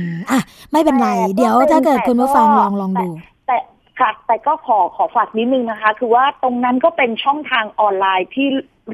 [0.00, 0.40] มอะ
[0.72, 3.08] ไม่เป็นไรแต่ก็เดี๋ยวเป็นถ้าเกิดคุณผู้ฟังแต่ก็ลองลองดู
[3.46, 3.56] แต่
[3.98, 8.46] ค่ะแต่ก็ขอขอฝากนิดนึงนะคะ คือว่าตรงนั้นก็เป็นช่องทางออนไลน์ที่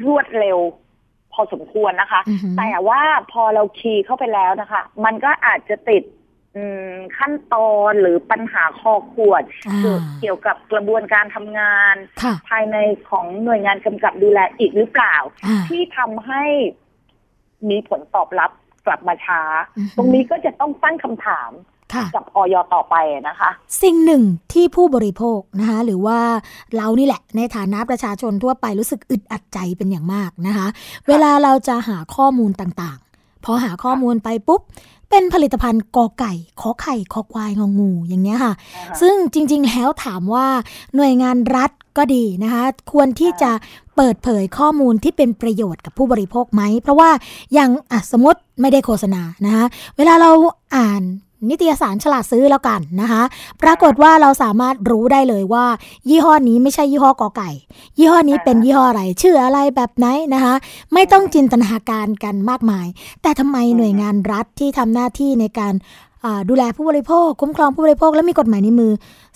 [0.05, 0.57] รวดเร็ว
[1.33, 6.18] พอสมควรนะคะอือหือแต่ว่าพอเราคีย์เข้าไปแล้วนะคะ มันก็อาจจะติดอืม
[7.17, 12.77] ขั้นตอนหรือปัญหาคอขวดอ่าเกี่ยวกับกระบวนการทำงานค่ะภายใน
[13.09, 16.43] ของหน่วยงานกำกับดูแลอีกหรือเปล่าอ่าที่ทำให้
[17.69, 18.51] มีผลตอบรับ
[18.85, 19.41] กลับมาช้า
[19.77, 21.51] อือหือตรงนี้ก็จะต้องตั้งคำถาม
[21.93, 22.95] ค่ะกับออยต่อไป
[23.27, 23.49] นะคะ
[23.83, 26.19] สิ่งหนึ่งที่ผู้บริโภคนะคะหรือว่า
[26.75, 30.67] เรานี่แหละ ในฐานะประชาชนทั่วไปรู้สึกอึดอัดใจเป็นอย่างมากนะคะ
[31.07, 34.61] เวลาเราจะหาข้อมูลต่างๆ พอหาข้อมูลไปปุ๊บ
[35.09, 38.53] เป็นผลิตภัณฑ์กอไก่ขอไข่คอควายงองูอย่างเงี้ยค่ะ
[39.01, 40.47] ซึ่งจริง ๆ แล้วถามว่า
[40.95, 43.51] หน่วยงานรัฐก็ดีนะคะ ควรที่จะ
[43.95, 47.09] เปิดเผยข้อมูลที่เป็นประโยชน์กับผู้บริโภคไหม เพราะว่า
[47.53, 49.65] อย่างอะสมมติไม่ได้โฆษณานะคะ
[49.97, 50.31] เวลาเรา
[50.75, 51.01] อ่าน
[51.49, 53.23] นิตยสารฉลาดซื้อแล้วกันนะคะ
[53.61, 55.65] ปรากฏว่าเราสามารถรู้ได้เลยว่า
[56.09, 57.49] ยี่ห้อนี้ไม่ใช่ยี่ห้อกอไก่
[57.97, 60.53] ยี่ห้อนี้เป็นยี่ห้ออะไร ชื่ออะไรแบบไหนนะคะ
[60.93, 62.87] ไม่ต้องจินตนาการกันมากมาย
[63.21, 65.73] แต่ทำไมหน่วยงานรัฐที่ทำหน้าที่ในการ
[66.49, 68.91] ดูแลผู้บริโภค คุ้มครองผู้บริโภคและมีกฎหมายในมือ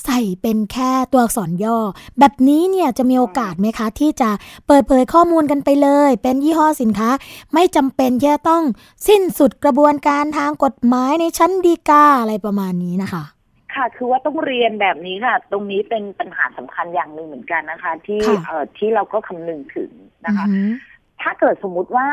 [0.05, 1.77] ใส่เป็นแค่ตัวอักษรย่อ
[2.19, 4.29] แบบนี้เนี่ยจะมีโอกาสไหมคะ ที่จะ
[4.67, 7.09] เปิดเผยข้อมูลกันไปเลย เป็นยี่ห้อสินค้า
[7.53, 8.63] ไม่จำเป็นที่จะต้อง
[9.07, 13.23] สิ้นสุดกระบวนการทางกฎหมายในชั้นฎีกาอะไรประมาณนี้นะคะ
[13.75, 19.91] ค่ะคือว่าต้องเรียนแบบนี้ค่ะ ตรงนี้เป็นปัญหาสำคัญอย่างหนึ่งเหมือนกันนะคะ ที่ค่ะเอ่อที่เราก็คำนึงถึง
[20.25, 20.69] นะคะอือหือ
[21.21, 22.07] ถ้าเกิดสมมุติว่า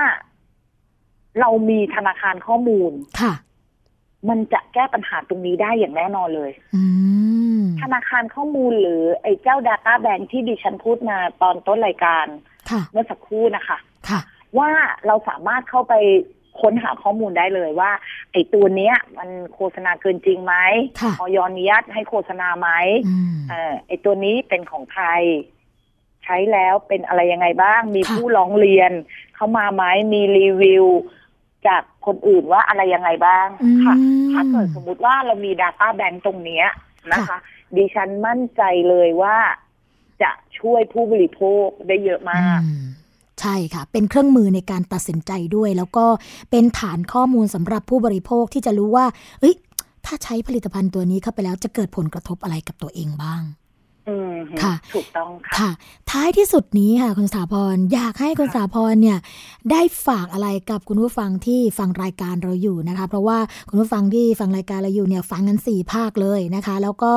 [1.41, 3.33] เรามีธนาคารข้อมูลค่ะ
[4.29, 6.83] มันจะแก้ปัญหาตรงนี้ได้อย่างแน่นอนเลยอื
[7.59, 12.27] มธนาคารข้อมูลหรือไอ้เจ้า Data Bank ที่ดิฉันพูดมาตอนต้นรายการ
[12.71, 13.79] ค่ะเมื่อสักครู่นะคะ
[14.09, 14.21] ค่ะ
[14.59, 14.71] ว่า
[15.07, 15.95] เราสามารถเข้าไป
[16.61, 17.91] ค้นหาข้อมูลได้เลยว่า
[18.33, 20.55] ไอ้ตัวเนี้ย มันโฆษณาเกินจริงไหม
[21.01, 22.69] ค่ะออยอนุญาตให้โฆษณาไหม
[23.09, 25.07] อืมเออไอ้ตัวนี้เป็นของใคร
[26.25, 28.93] ใช้แล้วเป็นอะไรยังไงบ้าง มีค่ะผู้ร้องเรียน
[29.35, 30.87] เข้ามาไหมมีรีวิว
[31.67, 33.95] จาก คนอื่นว่าอะไรยังไงบ้างอืมค่ะ
[34.33, 36.67] ถ้าเกิดสมมุติว่าเรามี Data Bank ตรงเนี้ย
[37.13, 37.39] นะคะค่ะ
[37.77, 39.37] ดิฉันมั่นใจเลยว่า
[40.23, 42.85] จะช่วยผู้บริโภคได้เยอะมากอืม
[43.41, 46.07] ใช่ค่ะ เป็นเครื่องมือในการตัดสินใจด้วย แล้วก็
[46.51, 49.07] เป็นฐานข้อมูลสำหรับผู้บริโภคที่จะรู้ว่า
[49.41, 49.55] เอ้ย
[50.07, 53.60] ถ้าใช้ผลิตภัณฑ์ตัวนี้เข้าไปแล้วจะเกิดผลกระทบอะไรกับตัวเองบ้างอืม
[54.63, 55.71] ค่ะถูกต้องค่ะค่ะ
[56.11, 59.19] ท้ายที่สุดนี้ค่ะคุณสถาพรอยากให้คุณสถาพรเนี่ย
[59.71, 67.13] ได้ฝากอะไรกับคุณผู้ฟังที่ฟังรายการเราอยู่นะคะ เพราะว่าคุณผู้ฟังที่ฟังรายการเราอยู่เนี่ยฟังกันสี่ภาคเลยนะคะ แล้วก็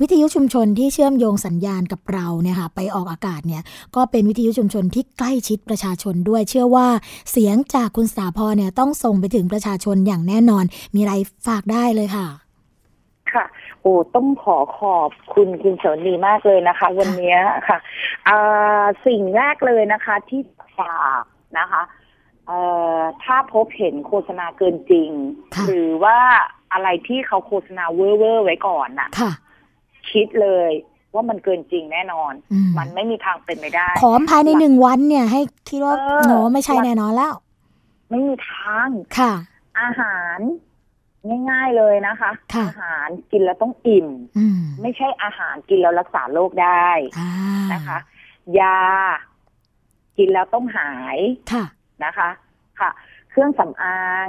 [0.00, 3.62] วิทยุชุมชนที่เชื่อมโยงสัญญาณกับเราเนี่ยค่ะไปออกอากาศเนี่ย
[3.96, 6.88] ก็เป็นวิทยุชุมชนที่ใกล้ชิดประชาชนด้วย เชื่อว่า
[7.30, 10.64] เสียงจากคุณสถาพรเนี่ยต้องส่งไปถึงประชาชนอย่างแน่นอน
[10.94, 11.14] มีอะไร
[11.46, 12.26] ฝากได้เลยค่ะ
[13.34, 13.44] ค่ะ
[13.80, 17.38] โอ้ต้องขอขอบคุณคุณเสวนีมากเลยนะคะ วันเนี้ย
[17.68, 17.78] ค่ะ
[18.28, 20.40] อ่าสิ่งแรกเลยนะคะ ที่
[20.78, 21.24] ฝาก
[21.58, 21.82] นะคะ
[22.46, 22.60] เอ่
[22.96, 25.10] อถ้าพบเห็นโฆษณาเกินจริง
[25.54, 26.18] ค่ะหรือว่า
[26.72, 29.32] อะไรที่เขาโฆษณาเวอร์เวอร์ไว้ก่อนน่ะค่ะ
[30.10, 30.70] คิดเลย
[31.14, 37.32] ว่ามันเกินจริงแน่นอนอืมมันไม่มีทางเป็นไปได้ ขอภายในหนึ่งวันเนี่ย ให้คิดว่าเออโหไม่ใช่แน่นอนแล้ว
[38.10, 38.88] ไม่มีทาง
[39.18, 39.32] ค่ะ
[39.80, 40.40] อาหาร
[41.50, 47.30] ง่าย ๆเลยนะคะค่ะอาหารกินแล้วต้องอิ่มอืมไม่ใช่อาหารกินแล้วรักษาโรคได้อ่า
[47.72, 47.98] นะคะ
[48.60, 48.78] ยา
[50.18, 51.18] กินแล้วต้องหาย
[51.52, 51.64] ค่ะ
[52.04, 52.28] นะคะ
[52.80, 52.90] ค่ะ
[53.30, 54.28] เครื่องสำอาง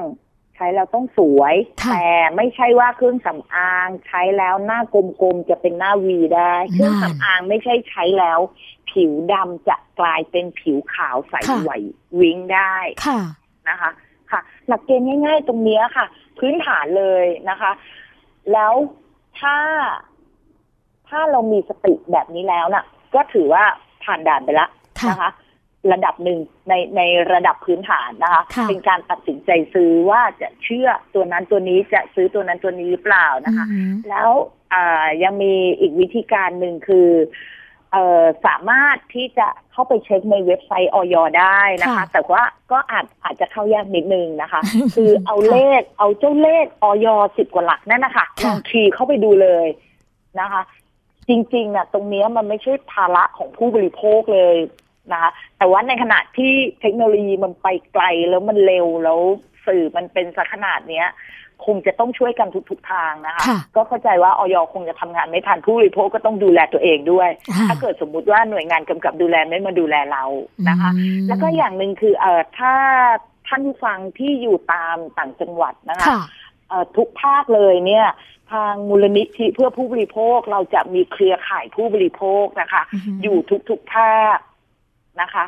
[0.56, 8.40] ใช้แล้วต้องสวยค่ะแต่ไม่ใช่ว่าเครื่องสำอางใช้แล้วหน้ากลมๆจะเป็นหน้าวีได้ เครื่องสำอางไม่ใช่ใช้แล้ว
[8.90, 11.72] ผิวดำจะกลายเป็นผิวขาวใสค่ะไหว
[12.20, 12.76] วิ้งได้
[13.06, 13.20] ค่ะ
[13.70, 13.92] นะคะ
[14.32, 16.06] ค่ะ หลักเกณฑ์ง่าย ๆ ตรงเนี้ยค่ะ
[16.40, 17.72] พื้นฐานเลยนะคะ
[18.54, 18.74] แล้ว
[19.40, 19.58] ถ้า
[21.10, 23.64] ถ้าเรามีสติแบบนี้แล้วน่ะ ก็ถือว่า
[24.04, 24.68] ผ่านด่านไปละ
[25.02, 25.32] ค่ะนะคะ
[25.92, 26.40] ระดับหนึ่ง
[26.70, 27.02] ในใน
[27.34, 34.30] ระดับพื้นฐานนะคะค่ะเป็นการตัดสินใจซื้อว่าจะเชื่อตัวนั้นตัวนี้จะซื้อตัวนั้นตัวนี้หรือเปล่านะคะอืมแล้ว
[34.74, 37.61] อ่ายังมีอีกวิธีการหนึ่งคือเอ่อ
[38.46, 44.62] สามารถที่จะเข้าไปเช็คในเว็บไซต์ออยได้นะคะค่ะแต่ว่าก็อาจอาจจะเข้ายากนิดนึงนะคะ
[44.96, 49.68] คือเอาเลขเอาเจ้าเลขออยสิบกว่าหลักนั่นนะคะลค่ะองคีย์เข้าไปดูเลย
[50.40, 50.62] นะคะ
[51.30, 54.58] จริงๆน่ะตรงเนี้ยมันไม่ใช่ภาระของผู้บริโภคเลย
[55.12, 59.20] นะคะ แต่ว่าในขณะที่เทคโนโลยีมันไปไกลแล้วมันเร็วแล้ว
[59.66, 61.08] สื่อมันเป็นสักขนาดเนี้ย
[61.66, 70.24] คงจะต้องช่วยกันทุกๆทางนะคะค่ะก็เข้าใจว่าออยคงจะทำงานไม่ทันผู้บริโภคก็ต้องดูแลตัวเองด้วยอ่าถ้าเกิดสมมุติว่าหน่วยงานกำกับดูแลไม่มาดูแลเรา
[70.70, 72.74] นะคะอืมแล้วก็อย่างหนึ่งคือเอ่อถ้า
[73.48, 76.22] ท่านผู้ฟังที่อยู่ตามต่างจังหวัดนะคะค่ะ
[76.70, 78.08] เอ่อทุกภาคเลยเนี่ย
[78.52, 83.38] ทางมูลนิธิเพื่อผู้บริโภคเราจะมีเครือข่ายผู้บริโภคนะคะอือฮึอยู่
[83.70, 84.38] ทุกๆภาค
[85.22, 85.46] นะคะ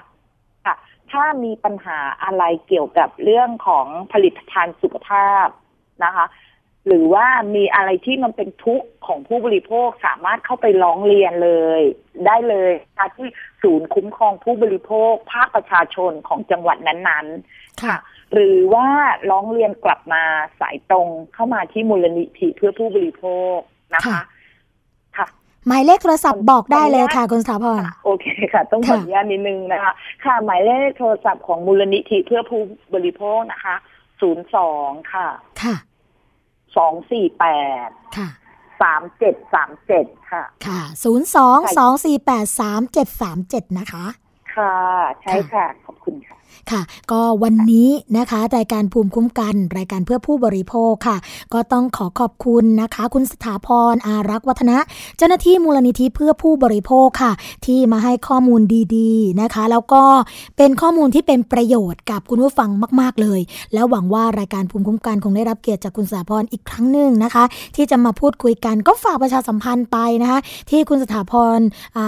[0.65, 0.75] ค่ะ
[1.11, 5.47] ถ้ามีปัญหาอะไรเกี่ยวกับเรื่องของผลิตภัณฑ์สุขภาพ
[6.03, 6.25] นะคะ
[6.87, 7.25] หรือว่า
[7.55, 11.81] มีอะไรที่มันเป็นทุกข์ของผู้บริโภคสามารถเข้าไปร้องเรียนเลย
[12.25, 13.27] ได้เลยนะคะที่
[13.61, 17.95] ศูนย์คุ้มครองผู้บริโภค ภาคประชาชนของจังหวัดนั้นๆ ค่ะ
[18.33, 18.87] หหรือว่า
[19.31, 20.23] ร้องเรียนกลับมา
[20.59, 23.25] สายตรงเข้ามาที่มูลนิธิเพื่อผู้บริโภ
[23.55, 23.57] ค
[23.93, 24.19] นะคะค่ะ
[25.17, 25.27] ค่ะ
[25.67, 29.93] หมายเลขโทรศัพท์บอกได้เลยค่ะ คุณสถาพรโอเคค่ะ ต้องขอค่ะอนุญาตนิดนึงนะคะ
[30.25, 32.61] ค่ะ หมายเลขโทรศัพท์ของมูลนิธิเพื่อผู้
[32.93, 33.75] บริโภคนะคะ
[34.21, 35.27] ศูนย์สองค่ะ
[35.65, 35.75] ค่ะ
[36.77, 37.45] สองสี่แป
[37.87, 38.29] ดค่ะ
[38.81, 41.07] สามเจ็ดสามเจ็ดค่ะ ค่ะ0 2
[41.77, 44.05] 2 4 8 3 7 3 7นะคะ
[44.55, 44.75] ค่ะ
[45.21, 46.37] ใช่ค่ะ ขอบคุณค่ะ
[46.71, 46.81] ค่ะ
[47.11, 51.17] ก็วันนี้นะคะ รายการภูมิคุ้มกัน รายการเพื่อผู้บริโภคค่ะ
[51.53, 54.77] ก็ต้องขอขอบคุณนะคะ คุณสถาพรอารักษ์วัฒนะ
[55.17, 57.31] เจ้าหน้าที่มูลนิธิเพื่อผู้บริโภคค่ะ
[57.65, 58.61] ที่มาให้ข้อมูล
[58.95, 60.03] ดีๆนะคะ แล้วก็
[60.57, 62.69] เป็นข้อมูลที่เป็นประโยชน์กับคุณผู้ฟัง
[63.01, 63.39] มาก ๆเลย
[63.73, 67.43] แล้วหวังว่ารายการภูมิคุ้มกันคงได้รับเกียรติจากคุณสถาพรอีกครั้งหนึ่งนะคะ
[67.75, 70.39] ที่จะมาพูดคุยกันก็ฝากประชาสัมพันธ์ไปนะคะ
[70.69, 71.59] ที่คุณสถาพร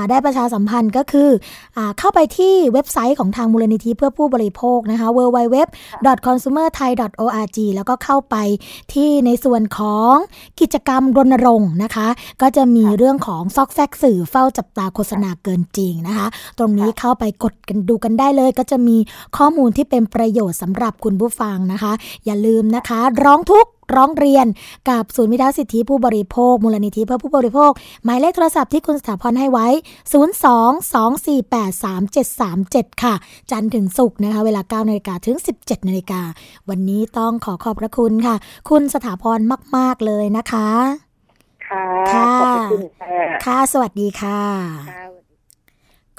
[0.09, 1.29] ได้ประชาสัมพันธ์ก็คือ
[1.77, 8.35] อเข้าไปที่เว็บไซต์ของทางมูลนิธิเพื่อผู้บริโภคนะคะ www.consumerthai.org แล้วก็เข้าไป
[8.93, 10.13] ที่ในส่วนของ
[10.59, 12.07] กิจกรรมรณรงค์นะคะ
[12.41, 16.27] ก็จะมีเรื่องของซอกแซกสื่อเฝ้าจับตาโฆษณาเกินจริงนะคะ
[16.57, 18.97] ตรงนี้เข้าไปกดกันดูกันได้เลย ก็จะมี
[19.37, 21.91] ข้อมูลที่เป็นประโยชน์สำหรับคุณผู้ฟังนะคะ
[22.25, 24.45] อย่าลืมนะคะ ร้องทุกข์ ร้องเรียน
[24.89, 27.71] กับศูนย์วิทยาสิทธิผู้บริโภค มูลนิธิเพื่อผู้บริโภค
[28.03, 29.67] หมายเลขโทรศัพท์ที่คุณสถาพรให้ไว้
[32.91, 33.13] 02-248-3737 ค่ะ
[33.51, 36.21] จันทร์ถึงศุกร์นะคะ เวลา9นาฬิกาถึง 17นาฬิกา
[36.69, 38.35] วันนี้ต้องขอขอบพระคุณค่ะ
[38.69, 39.39] คุณสถาพร
[39.75, 40.69] มาก ๆ เลยนะคะ
[41.67, 43.09] ค่ะค่ะขอบคุณค่ะ
[43.45, 44.41] ค่ะ สวัสดีค่ะ
[44.91, 45.03] ค่ะ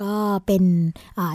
[0.03, 0.14] ก็
[0.47, 0.64] เป็น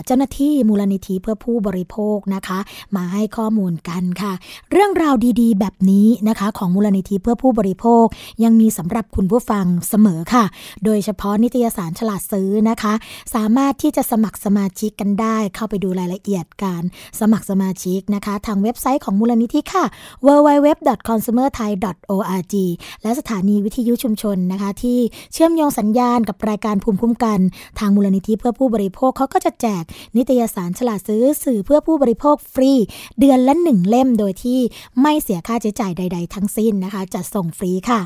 [0.04, 2.58] เจ้าหน้าที่มูลนิธิเพื่อผู้บริโภคนะคะ
[2.96, 4.32] มาให้ข้อมูลกันค่ะ
[4.72, 8.04] เรื่องราวดีๆ แบบนี้นะคะ ของมูลนิธิเพื่อผู้บริโภค
[8.44, 10.44] ยังมีสำหรับคุณผู้ฟังเสมอค่ะ
[10.84, 12.92] โดยเฉพาะนิตยสารฉลาดซื้อนะคะ
[13.34, 16.82] สามารถที่จะสมัครสมาชิกกันได้ เข้าไปดูรายละเอียดการ
[17.20, 19.84] สมัครสมาชิกนะคะ ทางเว็บไซต์ของมูลนิธิค่ะ
[20.26, 22.54] www.consumerthai.org
[23.02, 24.98] และสถานีวิทยุชุมชนนะคะ ที่
[25.32, 27.38] เชื่อมโยงสัญญาณกับรายการภูมิคุ้มกัน
[27.78, 29.84] ทางมูลนิธิเพื่อผู้บริโภคเขาก็จะแจก
[30.16, 32.72] นิตยสารฉลาดซื้อสื่อเพื่อผู้บริโภคฟรี
[33.18, 34.60] เดือนละหนึ่งเล่มโดยที่
[35.02, 38.00] ไม่เสียค่าใช้จ่ายใด ๆ ทั้งสิ้นนะคะจะส่งฟรีค่ะ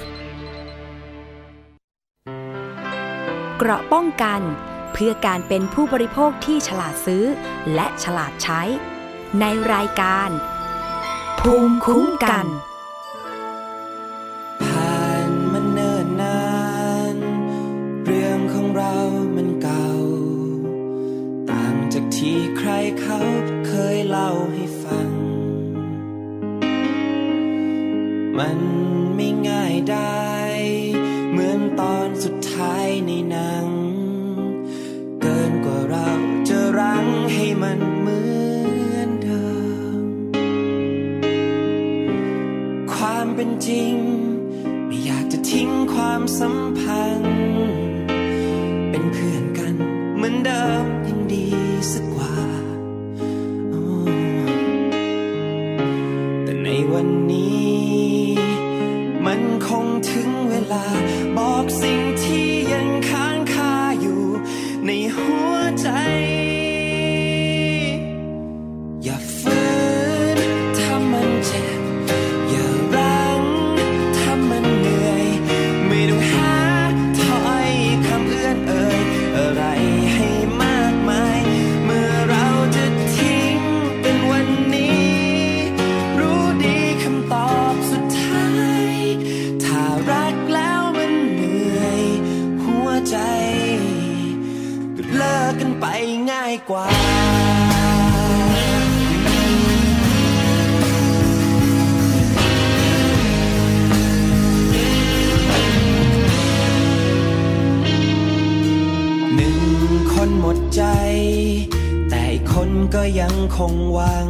[3.58, 4.41] เกราะป้องกัน
[4.94, 7.24] เพื่อการเป็นผู้บริโภคที่ฉลาดซื้อ
[7.74, 8.62] และฉลาดใช้
[9.39, 10.29] ในรายการ
[11.39, 12.47] ภูมิคุ้มกัน
[14.63, 16.43] ผ่านมันเนิ่นนา
[17.15, 17.17] น
[18.05, 18.95] เรื่องของเรา
[19.36, 19.89] มันเก่า
[21.49, 22.69] ต่างจากที่ใคร
[23.01, 23.19] เขา
[23.67, 25.09] เคยเล่าให้ฟัง
[28.38, 28.59] มัน
[43.68, 43.95] จริง
[44.88, 47.38] ไม่อยากจะทิ้งความสัมพันธ์
[48.89, 49.76] เป็นเพื่อนกัน
[50.18, 50.93] เหมือนเดิม
[113.24, 114.30] ยังคงหวัง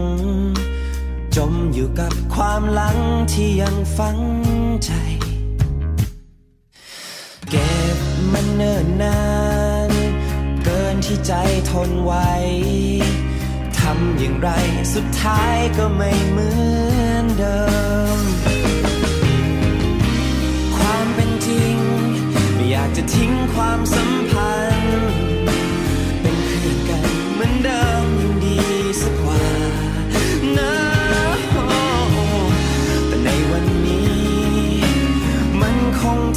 [1.36, 2.98] จมอยู่กับความหลัง
[3.32, 4.20] ที่ยังฝัง
[4.86, 4.92] ใจ
[7.50, 7.98] เก็บ
[8.32, 9.22] มันเนิ่นนา
[9.90, 9.92] น
[10.64, 11.34] เกินที่ใจ
[11.70, 12.14] ทนไหว
[13.80, 14.50] ทำอย่างไร
[14.94, 16.50] สุดท้ายก็ไม่เหมื
[17.08, 17.62] อนเดิ
[18.18, 18.20] ม
[20.76, 21.76] ความเป็นจริง
[22.54, 24.73] ไม่อยากจะทิ้งความสัมพันธ์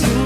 [0.03, 0.26] ถึง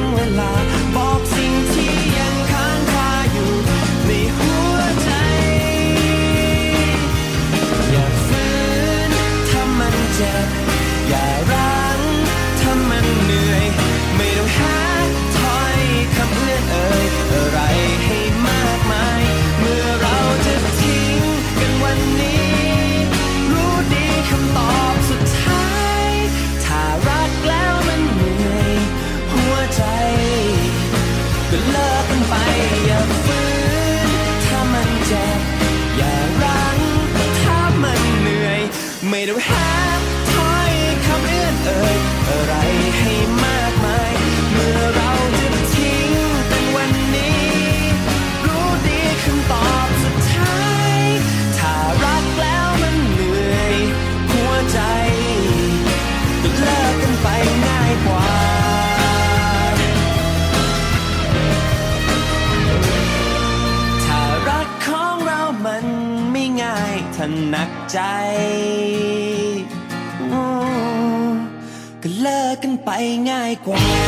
[73.01, 74.00] กกันไปง่ายกว่า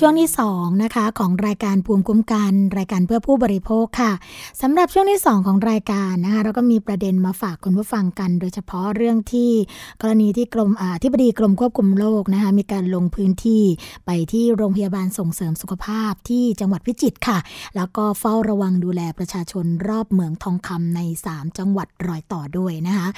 [0.00, 4.12] ช่วงที่2นะคะของรายการภูมิคุ้มกัน รายการเพื่อผู้บริโภคค่ะ
[4.62, 9.50] สำหรับช่วงที่ 2 ของรายการนะคะเราก็มีประเด็นมาฝากคุณผู้ฟังกัน โดยเฉพาะเรื่องที่
[10.02, 13.62] กรณีที่กรมอาที่บดีกรมควบคุมโรคนะคะมีการลงพื้นที่
[14.06, 17.38] ไปที่โรงพยาบาลส่งเสริมสุขภาพที่จังหวัดพิจิตรค่ะ
[17.76, 23.08] แล้วก็เฝ้าระวังดูแลประชาชนรอบเหมืองทองคำใน 3 จังหวัดรอยต่อด้วยนะคะ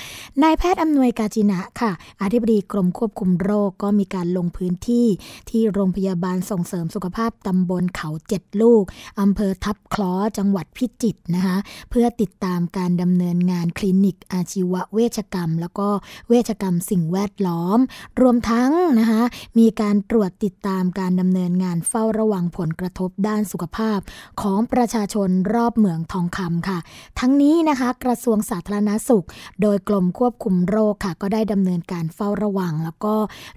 [0.43, 5.07] นายแพทย์อำนวยกาจินะค่ะอธิบดีกรมควบคุมโรคก็มีการลงพื้นที่
[5.51, 8.85] ที่โรงพยาบาลส่งเสริมสุขภาพตำบลเขาเจ็ดลูก
[9.21, 11.57] อำเภอทับคล้อจังหวัดพิจิตรนะคะ
[11.91, 15.89] เพื่อติดตามการดำเนินงานคลินิกอาชีวเวชกรรม แล้วก็
[16.29, 17.79] เวชกรรมสิ่งแวดล้อม
[18.21, 19.23] รวมทั้งนะคะ
[19.59, 23.99] มีการตรวจติดตามการดำเนินงานเฝ้าระวังผลกระทบด้านสุขภาพ
[24.43, 26.79] ของประชาชนรอบเหมืองทองคำค่ะ
[27.19, 29.27] ทั้งนี้นะคะกระทรวงสาธารณสุข
[29.63, 33.15] โดยกรมควบคุมโรคค่ะ ก็ได้ดำเนินการเฝ้าระวัง แล้วก็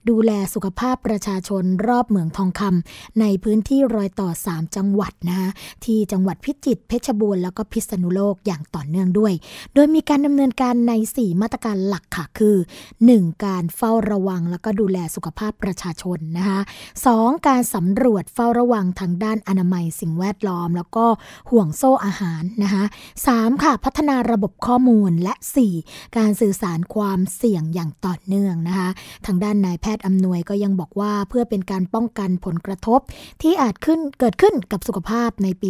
[0.09, 5.49] ดูแลสุขภาพประชาชนรอบเหมืองทองคำในพื้นที่รอยต่อ 3 จังหวัดนะคะ
[5.85, 9.33] ที่จังหวัดพิจิตรเพชรบูรณ์แล้วก็พิษณุโลกอย่างต่อเนื่องด้วย
[9.73, 12.55] โดยมีการดำเนินการใน 4 มาตรการหลักค่ะคือ
[12.99, 13.45] 1.
[13.45, 16.59] การเฝ้าระวังแล้วก็ดูแลสุขภาพประชาชนนะคะ
[17.07, 17.47] 2.
[17.47, 21.05] การสำรวจเฝ้าระวังทางด้านอนามัยสิ่งแวดล้อม แล้วก็
[21.49, 22.83] ห่วงโซ่อาหารนะคะ
[23.25, 23.63] 3.
[23.63, 25.33] ค่ะพัฒนาระบบข้อมูลและ
[25.75, 26.17] 4.
[26.17, 28.89] การสื่อสารความเสี่ยงอย่างต่อเนื่องนะคะ
[29.25, 32.90] ทางด้านนายแพทย์อำนวยก็ยังบอกว่าเพื่อเป็นการป้องกันผลกระทบ
[33.41, 35.69] ที่อาจขึ้นเกิดขึ้นกับสุขภาพในปี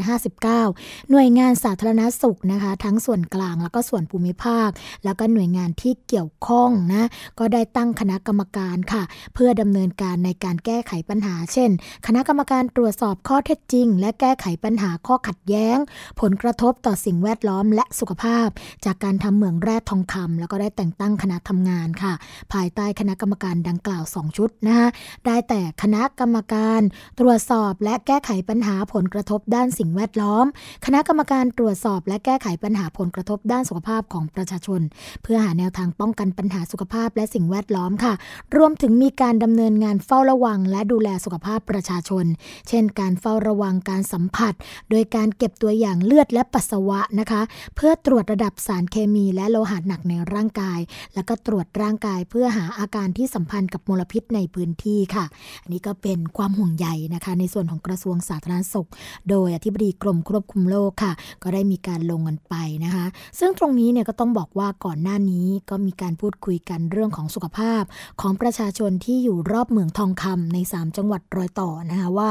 [0.00, 4.68] 2559 หน่วยงานสาธารณสุขนะคะ ทั้งส่วนกลางแล้วก็ส่วนภูมิภาค
[5.04, 9.02] แล้วก็หน่วยงานที่เกี่ยวข้องนะก็ได้ตั้งคณะกรรมการค่ะ
[9.34, 11.70] เพื่อดำเนินการในการแก้ไขปัญหา เช่น
[12.06, 15.78] คณะกรรมการตรวจสอบข้อเท็จจริง และแก้ไขปัญหาข้อขัดแย้ง
[16.20, 18.48] ผลกระทบต่อสิ่งแวดล้อมและสุขภาพ
[18.84, 22.12] จากการทำเหมืองแร่ทองคำแล้วก็ได้แต่งตั้งคณะทำงานค่ะ
[22.52, 24.88] ภายใต้คณะกรรมการดังกล่าว 2 ชุดนะคะ
[25.26, 26.80] ได้แต่คณะกรรมการ
[27.18, 30.46] ตรวจสอบและแก้ไขปัญหาผลกระทบด้านสิ่งแวดล้อม
[30.84, 34.80] คณะกรรมการตรวจสอบและแก้ไขปัญหาผลกระทบด้านสุขภาพของประชาชน
[35.22, 38.14] เพื่อหาแนวทางป้องกันปัญหาสุขภาพและสิ่งแวดล้อมค่ะ
[38.56, 42.24] รวมถึงมีการดำเนินงานเฝ้าระวัง และดูแลสุขภาพประชาชน
[42.68, 44.54] เช่น การเฝ้าระวังการสัมผัส
[44.90, 47.42] โดยการเก็บตัวอย่างเลือดและปัสสาวะนะคะ
[47.76, 50.80] เพื่อตรวจระดับสารเคมีและโลหะหนักในร่างกาย
[51.14, 55.24] แล้วก็ตรวจร่างกายเพื่อหาอาการที่สัมพันธ์กับมลพิษในพื้นที่ค่ะ
[55.62, 58.88] อันนี้ก็เป็นความห่วงใยนะคะ ในส่วนของกระทรวงสาธารณสุข
[59.30, 61.12] โดยอธิบดีกรมควบคุมโรคค่ะ
[61.42, 62.54] ก็ได้มีการลงกันไป
[62.84, 63.04] นะคะ
[63.38, 67.82] ซึ่งตรงนี้เนี่ยก็ต้องบอกว่าก่อนหน้านี้ก็มีการพูดคุยกันเรื่องของสุขภาพ
[68.20, 72.30] ของประชาชนที่อยู่รอบเมืองทองคำใน 3 จังหวัดรอยต่อนะคะว่า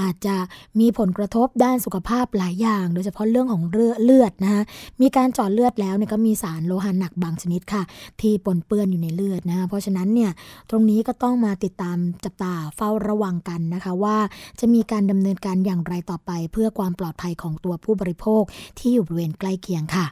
[0.00, 0.36] อาจจะ
[0.80, 4.62] มีผลกระทบด้านสุขภาพหลายอย่าง โดยเฉพาะเรื่องของเลือดเลือดนะคะ
[5.02, 7.82] มีการจาะเลือดแล้วเนี่ยก็มีสารโลหะหนักบางชนิดค่ะ
[8.20, 10.30] ที่ปนเปื้อนอยู่ในเลือดนะคะเพราะฉะนั้นเนี่ย
[10.70, 14.16] ตรงนี้ก็ต้องมาติดตามจับตาเฝ้าระวังกันนะคะว่า
[14.60, 18.42] จะมีการดำเนินการอย่างไรต่อไป เพื่อความปลอดภัยของตัวผู้บริโภค
[18.78, 20.06] ที่อยู่บริเวณใกล้เคียงค่ะ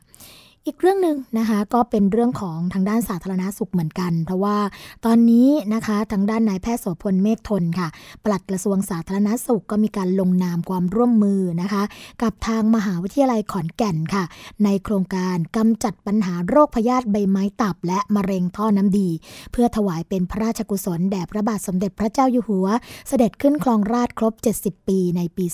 [0.66, 4.56] อีกเรื่องหนึ่งนะคะก็เป็นเรื่องของทางด้านสาธารณาสุขเหมือนกัน เพราะว่า
[5.04, 7.88] ตอนนี้นะคะทางด้านนายแพทย์โสพลเมฆทนค่ะ
[8.24, 11.82] ปลัดกระทรวงสาธารณาสุขก็มีการลงนามความร่วมมือนะคะ
[12.22, 14.24] กับทางมหาวิทยาลัยขอนแก่นค่ะ
[14.64, 19.08] ในโครงการกำจัดปัญหาโรคพยาธิใบไม้ตับ และมะเร็งท่อน้ำดี
[19.52, 22.66] เพื่อถวายเป็นพระราชกุศลแด่พระบาทสมเด็จพระเจ้าอยู่หัว
[23.08, 25.44] เสด็จขึ้นครองราชครบ 70 ปีในปี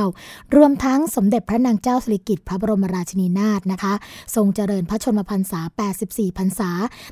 [0.00, 3.94] 2559 รวมทั้งสมเด็จพระนางเจ้าสิริกิติ์พระบรมราชินีนาถนะคะ
[4.34, 5.60] ทรงเจริญพระชนมพรรษา
[6.00, 6.70] 84 พรรษา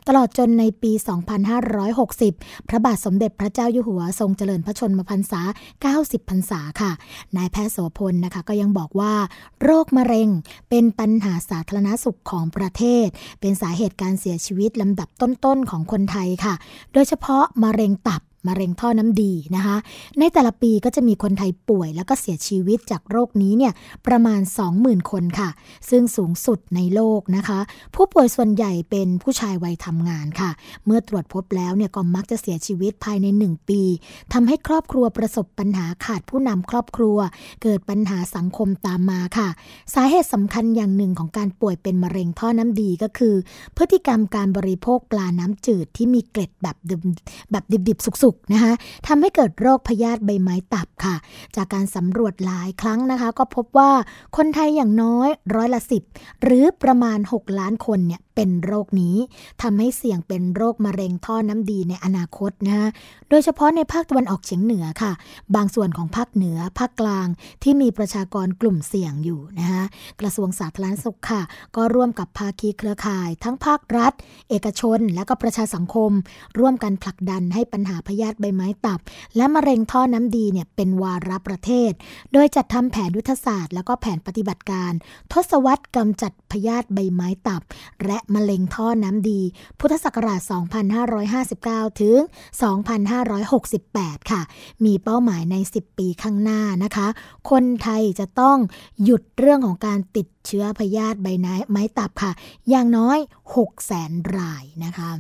[0.09, 0.93] ตลอดจนในปี
[1.81, 5.41] 2560 พระบาทสมเด็จพระเจ้าอยู่หัว ทรงเจริญพระชนมพรรษา
[5.87, 6.91] 90 พรรษาค่ะ
[7.37, 9.15] นายแพทย์โสพลนะคะก็ยังบอกว่า
[9.63, 10.29] โรคมะเร็ง
[10.71, 13.07] เป็นปัญหาสาธารณสุขของประเทศ
[13.41, 16.55] เป็นสาเหตุการเสียชีวิตลำดับต้นๆของคนไทยค่ะ
[16.93, 19.77] โดยเฉพาะมะเร็งตับ มะเร็งท่อน้ำดีนะคะ
[20.19, 23.73] ในแต่ละปีก็จะมีคนไทยป่วย แล้วก็เสียชีวิตจากโรคนี้เนี่ย
[24.07, 24.41] ประมาณ
[24.77, 25.49] 20,000 คนค่ะ
[25.91, 27.59] ซึ่งสูงสุดในโลกนะคะ
[27.95, 30.51] ผู้ป่วยส่วนใหญ่เป็นผู้ชายวัยทำงานค่ะ
[30.87, 33.81] เมื่อตรวจพบแล้วเนี่ยก็มักจะเสียชีวิตภายใน 1 ปี
[34.33, 37.19] ทำให้ครอบครัวประสบปัญหาขาดผู้นำครอบครัว
[37.63, 39.49] เกิดปัญหาสังคมตามมาค่ะ
[39.95, 43.35] สาเหตุสำคัญอย่างหนึ่งของการป่วยเป็นมะเร็งท่อน้ำดีก็คือ
[43.77, 47.03] พฤติกรรมการบริโภคปลาน้ำจืดที่มีเกล็ดแบบดิบ
[47.51, 48.73] แบบดิบๆสุกกนะคะ
[49.07, 51.17] ทำให้เกิดโรคพยาธิใบไม้ตับค่ะ
[51.57, 53.91] จากการสำรวจหลายครั้งนะคะ ก็พบว่า
[54.37, 56.03] คนไทยอย่างน้อยร้อยละสิบ
[56.43, 59.17] หรือประมาณ 6 ล้านคนเนี่ยเป็นโรคนี้
[59.63, 62.89] ทำให้เสี่ยงเป็นโรคมะเร็งท่อน้ำดีในอนาคตนะะ
[63.31, 65.13] โดยเฉพาะในภาคตะวันออกเฉียงเหนือค่ะ
[65.55, 67.27] บางส่วนของภาคเหนือภาคกลาง
[67.63, 69.85] ที่มีประชากรกลุ่มเสี่ยงอยู่นะคะ
[70.21, 71.43] กระทรวงสาธารณสุขค่ะ
[71.77, 74.13] ก็ร่วมกับภาคีเครือข่าย ทั้งภาครัฐ
[74.51, 76.11] เอกชน และก็ประชาสังคม
[76.59, 79.01] ร่วมกันผลักดันให้ปัญหาพยาธิใบไม้ตับ
[79.37, 81.93] และมะเร็งท่อน้ำดีเนี่ยเป็นวาระประเทศ
[82.33, 84.93] โดยจัดทำแผนยุทธศาสตร์ แล้วก็แผนปฏิบัติการ
[85.33, 87.63] ทศวรรษกำจัดพยาธิใบไม้ตับ
[88.07, 89.41] และมะเร็งท่อน้ำดี
[89.79, 90.41] พุทธศักราช
[91.41, 92.19] 2559 ถึง
[93.45, 94.43] 2568 ค่ะ
[94.85, 97.07] มีเป้าหมายใน 10 ปีข้างหน้านะคะ
[97.51, 98.57] คนไทยจะต้อง
[99.05, 101.27] หยุดเรื่องของการติดเชื้อพยาธิใบ
[101.71, 102.33] ไม้ตับค่ะ
[102.69, 103.19] อย่างน้อย
[103.57, 105.11] 6แสนรายนะคะ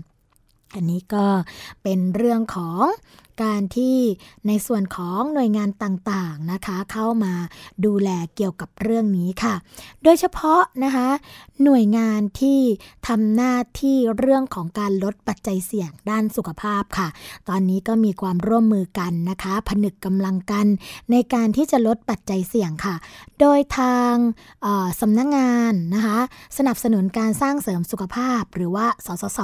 [0.75, 1.27] อันนี้ก็
[1.83, 2.85] เป็นเรื่องของ
[3.43, 3.99] การที่
[4.47, 7.35] ในส่วนของหน่วยงานต่างๆนะคะ เข้ามา
[7.85, 9.55] ดูแลเกี่ยวกับเรื่องนี้ค่ะ
[10.03, 11.09] โดยเฉพาะนะคะ
[11.65, 12.61] หน่วยงานที่
[13.07, 17.09] ทำหน้าที่เรื่องของการลดปัจจัยเสี่ยงด้านสุขภาพค่ะ
[17.49, 20.67] ตอนนี้ก็มีความร่วมมือกันนะคะ ผนึกกำลังกัน
[21.11, 22.95] ในการที่จะลดปัจจัยเสี่ยงค่ะ
[23.41, 24.15] โดยทาง
[25.01, 26.19] สำนักงงานนะคะ
[26.59, 29.41] สนับสนุนการสร้างเสริมสุขภาพ หรือว่า สสส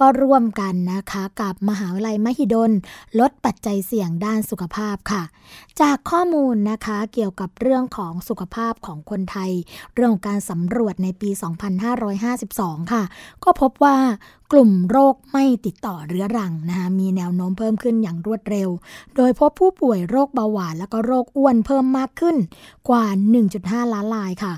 [0.00, 2.72] ก็ร่วมกันนะคะ กับมหาวิทยาลัยมหิดล
[3.20, 5.22] ลดปัจจัยเสี่ยงด้านสุขภาพค่ะ
[5.80, 9.50] จากข้อมูลนะคะเกี่ยวกับเรื่องของสุขภาพของคนไทย
[9.94, 11.30] เรื่องของการสำรวจในปี
[12.10, 13.02] 2552 ค่ะ
[13.44, 13.96] ก็พบว่า
[14.52, 18.68] กลุ่มโรคไม่ติดต่อเรื้อรังนะคะมีแนวโน้มเพิ่มขึ้นอย่างรวดเร็ว
[19.16, 22.36] โดยพบผู้ป่วยโรคเบาหวาน แล้วก็โรคอ้วนเพิ่มมากขึ้น
[22.88, 23.04] กว่า
[23.50, 24.54] 1.5 ล้านรายค่ะ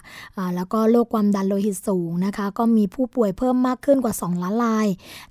[0.56, 4.88] แล้วก็โรคความดันโลหิตสูงนะคะ ก็มีผู้ป่วยเพิ่มมากขึ้นกว่า 2 ล้านราย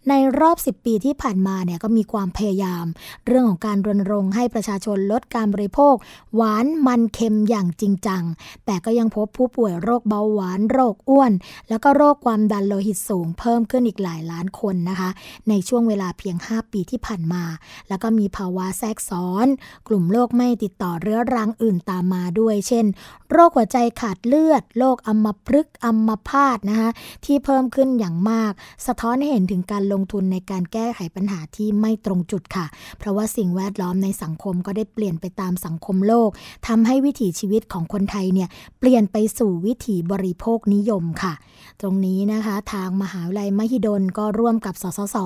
[0.10, 2.86] ในรอบ 10 ปีที่ผ่านมาเนี่ยก็มีความพยายาม
[3.26, 5.96] เรื่องของการรณรงค์ให้ประชาชนลดการบริโภค
[6.36, 8.24] หวานมันเค็มอย่างจริงจัง
[8.66, 11.32] แต่ก็ยังพบผู้ป่วยโรคเบาหวาน โรคอ้วน
[11.70, 15.10] แล้วก็โรคความดันโลหิตสูง เพิ่มขึ้นอีกหลายล้านคนนะคะ
[15.50, 17.44] ในช่วงเวลาเพียง 5 ปีที่ผ่านมา
[17.90, 19.48] แล้วก็มีภาวะแทรกซ้อน
[19.88, 22.86] กลุ่มโรคไม่ติดต่อเรื้อรังอื่นตามมาด้วย เช่น
[23.32, 26.90] โรคหัวใจขาดเลือด โรคอัมพฤกษ์อัมพาตนะคะ
[27.26, 28.52] ที่เพิ่มขึ้นอย่างมาก
[28.88, 32.66] สะท้อนให้เห็นถึงการลงทุนในการแก้ไขปัญหาที่ไม่ตรงจุดค่ะ
[33.00, 36.30] เพราะว่าสิ่งแวดล้อมในสังคมก็ได้เปลี่ยนไปตามสังคมโลก
[36.68, 38.50] ทำให้วิถีชีวิตของคนไทยเนี่ย
[38.80, 41.34] เปลี่ยนไปสู่วิถีบริโภคนิยมค่ะ
[41.82, 45.18] ตรงนี้นะคะ ทางมหาวิทยาลัยมหิดลก็ร่วมกับสสส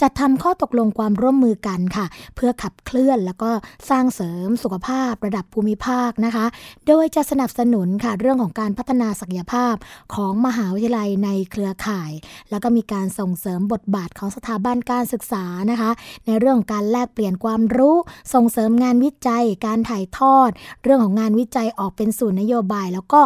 [0.00, 3.50] จัดทำข้อตกลงความร่วมมือกันค่ะ เพื่อขับเคลื่อนแล้วก็
[3.90, 6.46] สร้างเสริมสุขภาพระดับภูมิภาคนะคะ
[6.86, 9.74] โดยจะสนับสนุนค่ะเรื่องของการพัฒนาศักยภาพ
[10.14, 12.12] ของมหาวิทยาลัยในเครือข่าย
[12.50, 15.90] แล้วก็มีการส่งเสริมบทบาทของสถาบันการศึกษานะคะ
[16.26, 17.96] ในเรื่องการแลกเปลี่ยนความรู้
[18.34, 20.50] ส่งเสริมงานวิจัย การถ่ายทอด
[20.82, 23.20] เรื่องของงานวิจัยออกเป็นสู่นโยบาย แล้วก็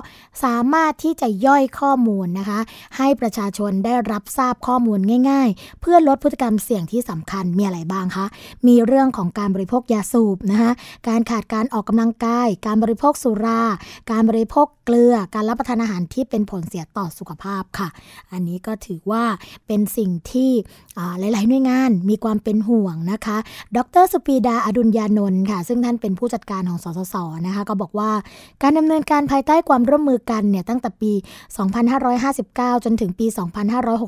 [0.45, 2.61] สามารถที่จะย่อยข้อมูลนะคะ
[2.97, 5.01] ให้ประชาชนได้รับทราบข้อมูล
[5.31, 8.27] ง่ายๆ เพื่อลดพฤติกรรมเสี่ยงที่สำคัญมีอะไรบ้างคะ
[8.67, 10.71] มีเรื่องของการบริโภคยาสูบนะคะ
[11.09, 13.63] การขาดการออกกำลังกาย การบริโภคสุรา
[14.11, 17.89] การบริโภคเกลือ การรับประทานอาหารที่เป็นผลเสียต่อสุขภาพค่ะ
[18.33, 19.25] อันนี้ก็ถือว่า
[19.67, 20.51] เป็นสิ่งที่
[21.19, 23.37] หลายๆหน่วยงานมีความเป็นห่วงนะคะ
[23.77, 28.11] ดรสุปีดาอดุลยานนท์ค่ะ ซึ่งท่านเป็นผู้จัดการของสสสนะคะก็บอกว่า
[28.63, 31.13] การดำเนินการภายใต้ความร่วมมือกันเนี่ยตั้งแต่ปี
[31.99, 33.27] 2559 จนถึงปี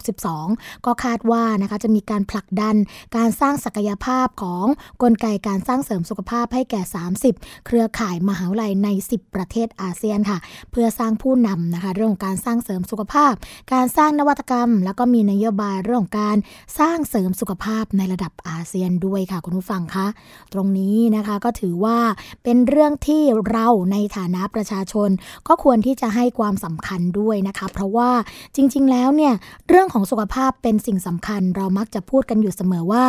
[0.02, 2.76] 2562 ก็คาดว่านะคะจะมีการผลักดัน
[3.16, 4.66] การสร้างศักยภาพของ
[5.03, 6.82] กลไกการสร้างเสริมสุขภาพให้แก่
[7.24, 10.38] 30 เครือข่ายมหาวิทยาลัยใน 10 ประเทศอาเซียนค่ะ
[10.70, 13.32] เพื่อสร้างผู้นำนะคะเรื่องของการสร้างเสริมสุขภาพ
[13.72, 16.36] การสร้างนวัตกรรม แล้วก็มีนโยบายเรื่องของการ
[16.78, 20.07] สร้างเสริมสุขภาพในระดับอาเซียนด้วยค่ะคุณผู้ฟังคะ
[20.53, 21.99] ตรงนี้นะคะก็ถือว่า
[22.44, 25.09] เป็นเรื่องที่เราในฐานะประชาชน
[25.49, 28.11] ก็ควรที่จะให้ความสำคัญด้วยนะคะ เพราะว่า
[28.57, 29.34] จริง ๆ แล้วเนี่ย
[29.68, 33.05] เรื่องของสุขภาพเป็นสิ่งสำคัญเรามักจะพูดกันอยู่เสมอว่า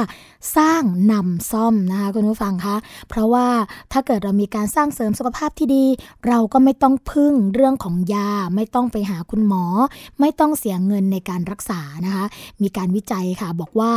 [0.58, 2.76] สร้างนำซ่อมนะคะคุณผู้ฟังคะ
[3.10, 3.48] เพราะว่า
[3.92, 5.86] ถ้าเกิดเรามีการสร้างเสริมสุขภาพที่ดี
[6.28, 9.64] เราก็ไม่ต้องพึ่งเรื่องของยา ไม่ต้องไปหาคุณหมอ
[10.20, 12.26] ไม่ต้องเสียเงินในการรักษานะคะ
[12.62, 13.94] มีการวิจัยค่ะบอกว่า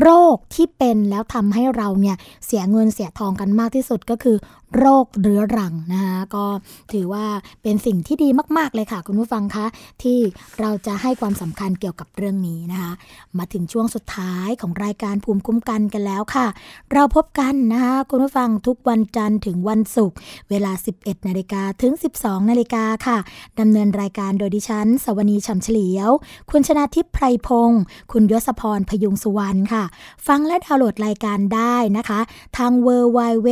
[0.00, 2.16] โรคที่เป็นแล้วทำให้เราเนี่ย
[2.46, 4.36] เสียเงินเสียทองกันมากที่สุดก็คือ
[4.78, 6.46] โรคเรื้อรังนะคะก็
[6.92, 7.24] ถือว่า
[7.62, 8.28] เป็นสิ่งที่ดี
[8.58, 9.66] มาก ๆ เลยค่ะ คุณผู้ฟังคะ
[10.02, 10.18] ที่
[10.60, 12.92] เราจะให้ความสำคัญเกี่ยวกับเรื่องนี้นะคะ
[13.38, 16.46] มาถึงช่วงสุดท้ายของรายการภูมิคุ้มกันกันแล้วค่ะ
[16.92, 20.16] เราพบกันนะคะคุณผู้ฟังทุกวันจันทร์ถึงวันศุกร์
[20.50, 23.18] เวลา 11นาฬิกาถึง 12นาฬิกาค่ะ
[23.60, 26.10] ดำเนินรายการโดยดิฉัน สวนีชัมเฉลียว
[26.50, 29.84] คุณชนาทิพย์ไพรพงศ์คุณยศพรพยุงสุวรรณค่ะ
[30.26, 32.20] ฟังและดาวน์โหลดรายการได้นะคะ
[32.56, 33.50] ทาง w w w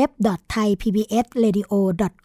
[0.53, 1.72] t h a i p b s radio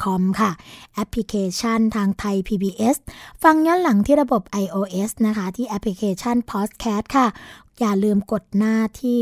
[0.04, 0.52] com ค่ะ
[0.95, 2.97] แอปพลิเคชันทางไทย PBS
[3.43, 7.28] ฟังย้อนหลังที่ระบบ iOS นะคะ ที่แอปพลิเคชัน Podcast ค่ะ
[7.80, 9.19] อย่าลืมกดหน้าที่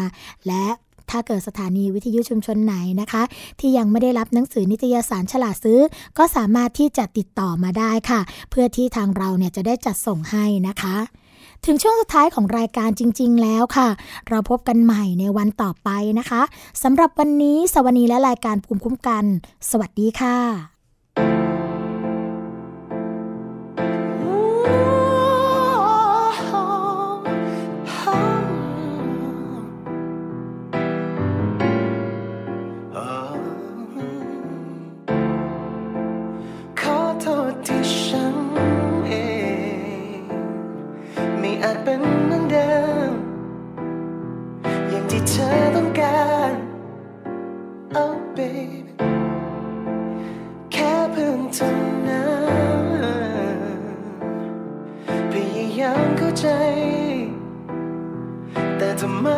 [0.46, 0.66] และ
[1.10, 3.22] ถ้าเกิดสถานีวิทยุชุมชนไหนนะคะ
[3.60, 5.80] ที่ยังไม่ได้รับหนังสือนิตยสารฉลาดซื้อ
[6.18, 10.96] ก็สามารถที่จะติดต่อมาได้ค่ะ เพื่อที่ทางเราเนี่ยจะได้จัดส่งให้นะคะ
[11.66, 13.88] ถึงช่วงสุดท้ายของรายการจริง ๆ แล้วค่ะ
[14.28, 16.42] เราพบกันใหม่ในวันต่อไปนะคะ
[16.82, 19.24] สำหรับวันนี้สวัสดีและรายการภูมิคุ้มกัน
[19.70, 42.72] สวัสดีค่ะ็นเหมือเดิ
[43.10, 43.12] ม
[44.88, 46.52] อย่างที่เธอต้องการ
[47.96, 48.92] Oh baby
[50.72, 56.46] แค่เพิ่งทำน้ำพยายามเข้าใจ
[58.78, 59.28] แต่ทำไม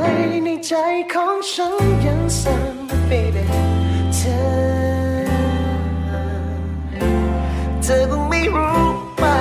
[0.44, 0.72] ในใจ
[1.12, 1.74] ของฉัน
[2.06, 2.76] ยังสั่น
[3.10, 3.44] baby
[4.16, 4.38] เธอ
[7.82, 8.80] เธอคงไม่รู้
[9.20, 9.38] ป่า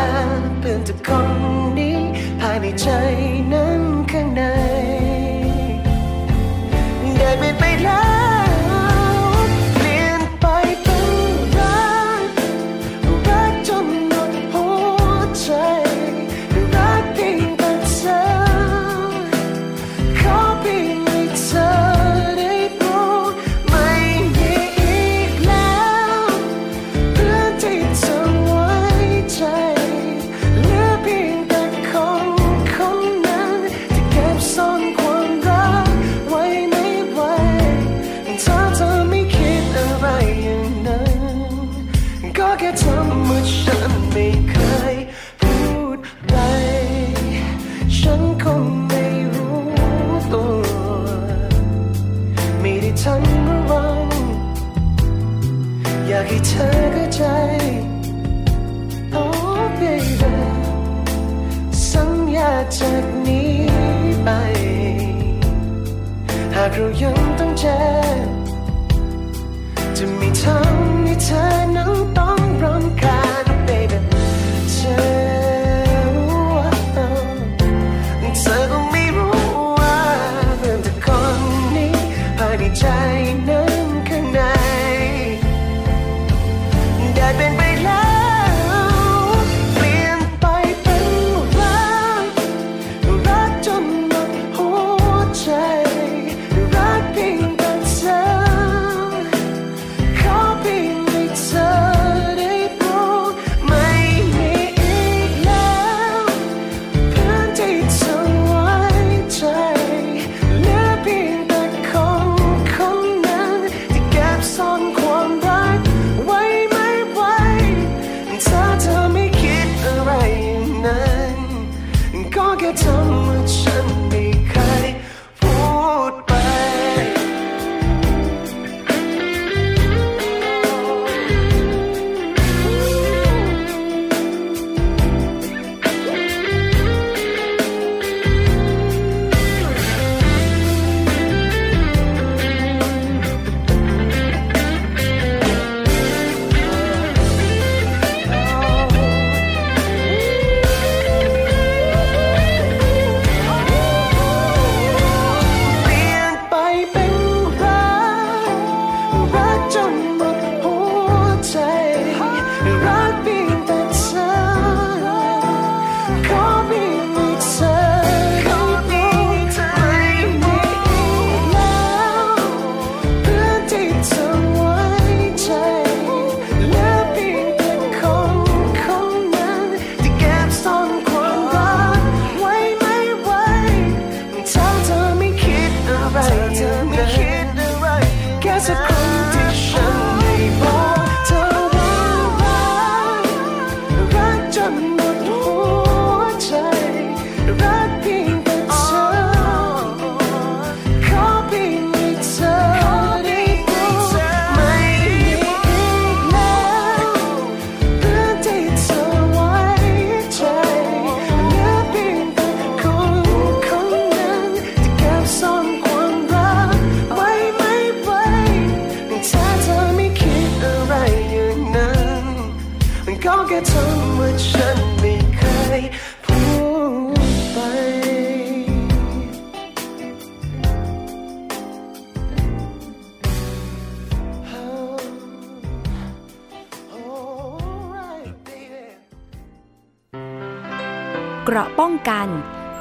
[0.59, 1.30] เพื่อนทุกคน
[1.78, 2.04] นี้
[2.61, 2.89] ในใจ
[3.53, 3.81] นั้น
[4.11, 4.41] ข้างใน
[7.17, 8.14] ได้ไปไปแล้ว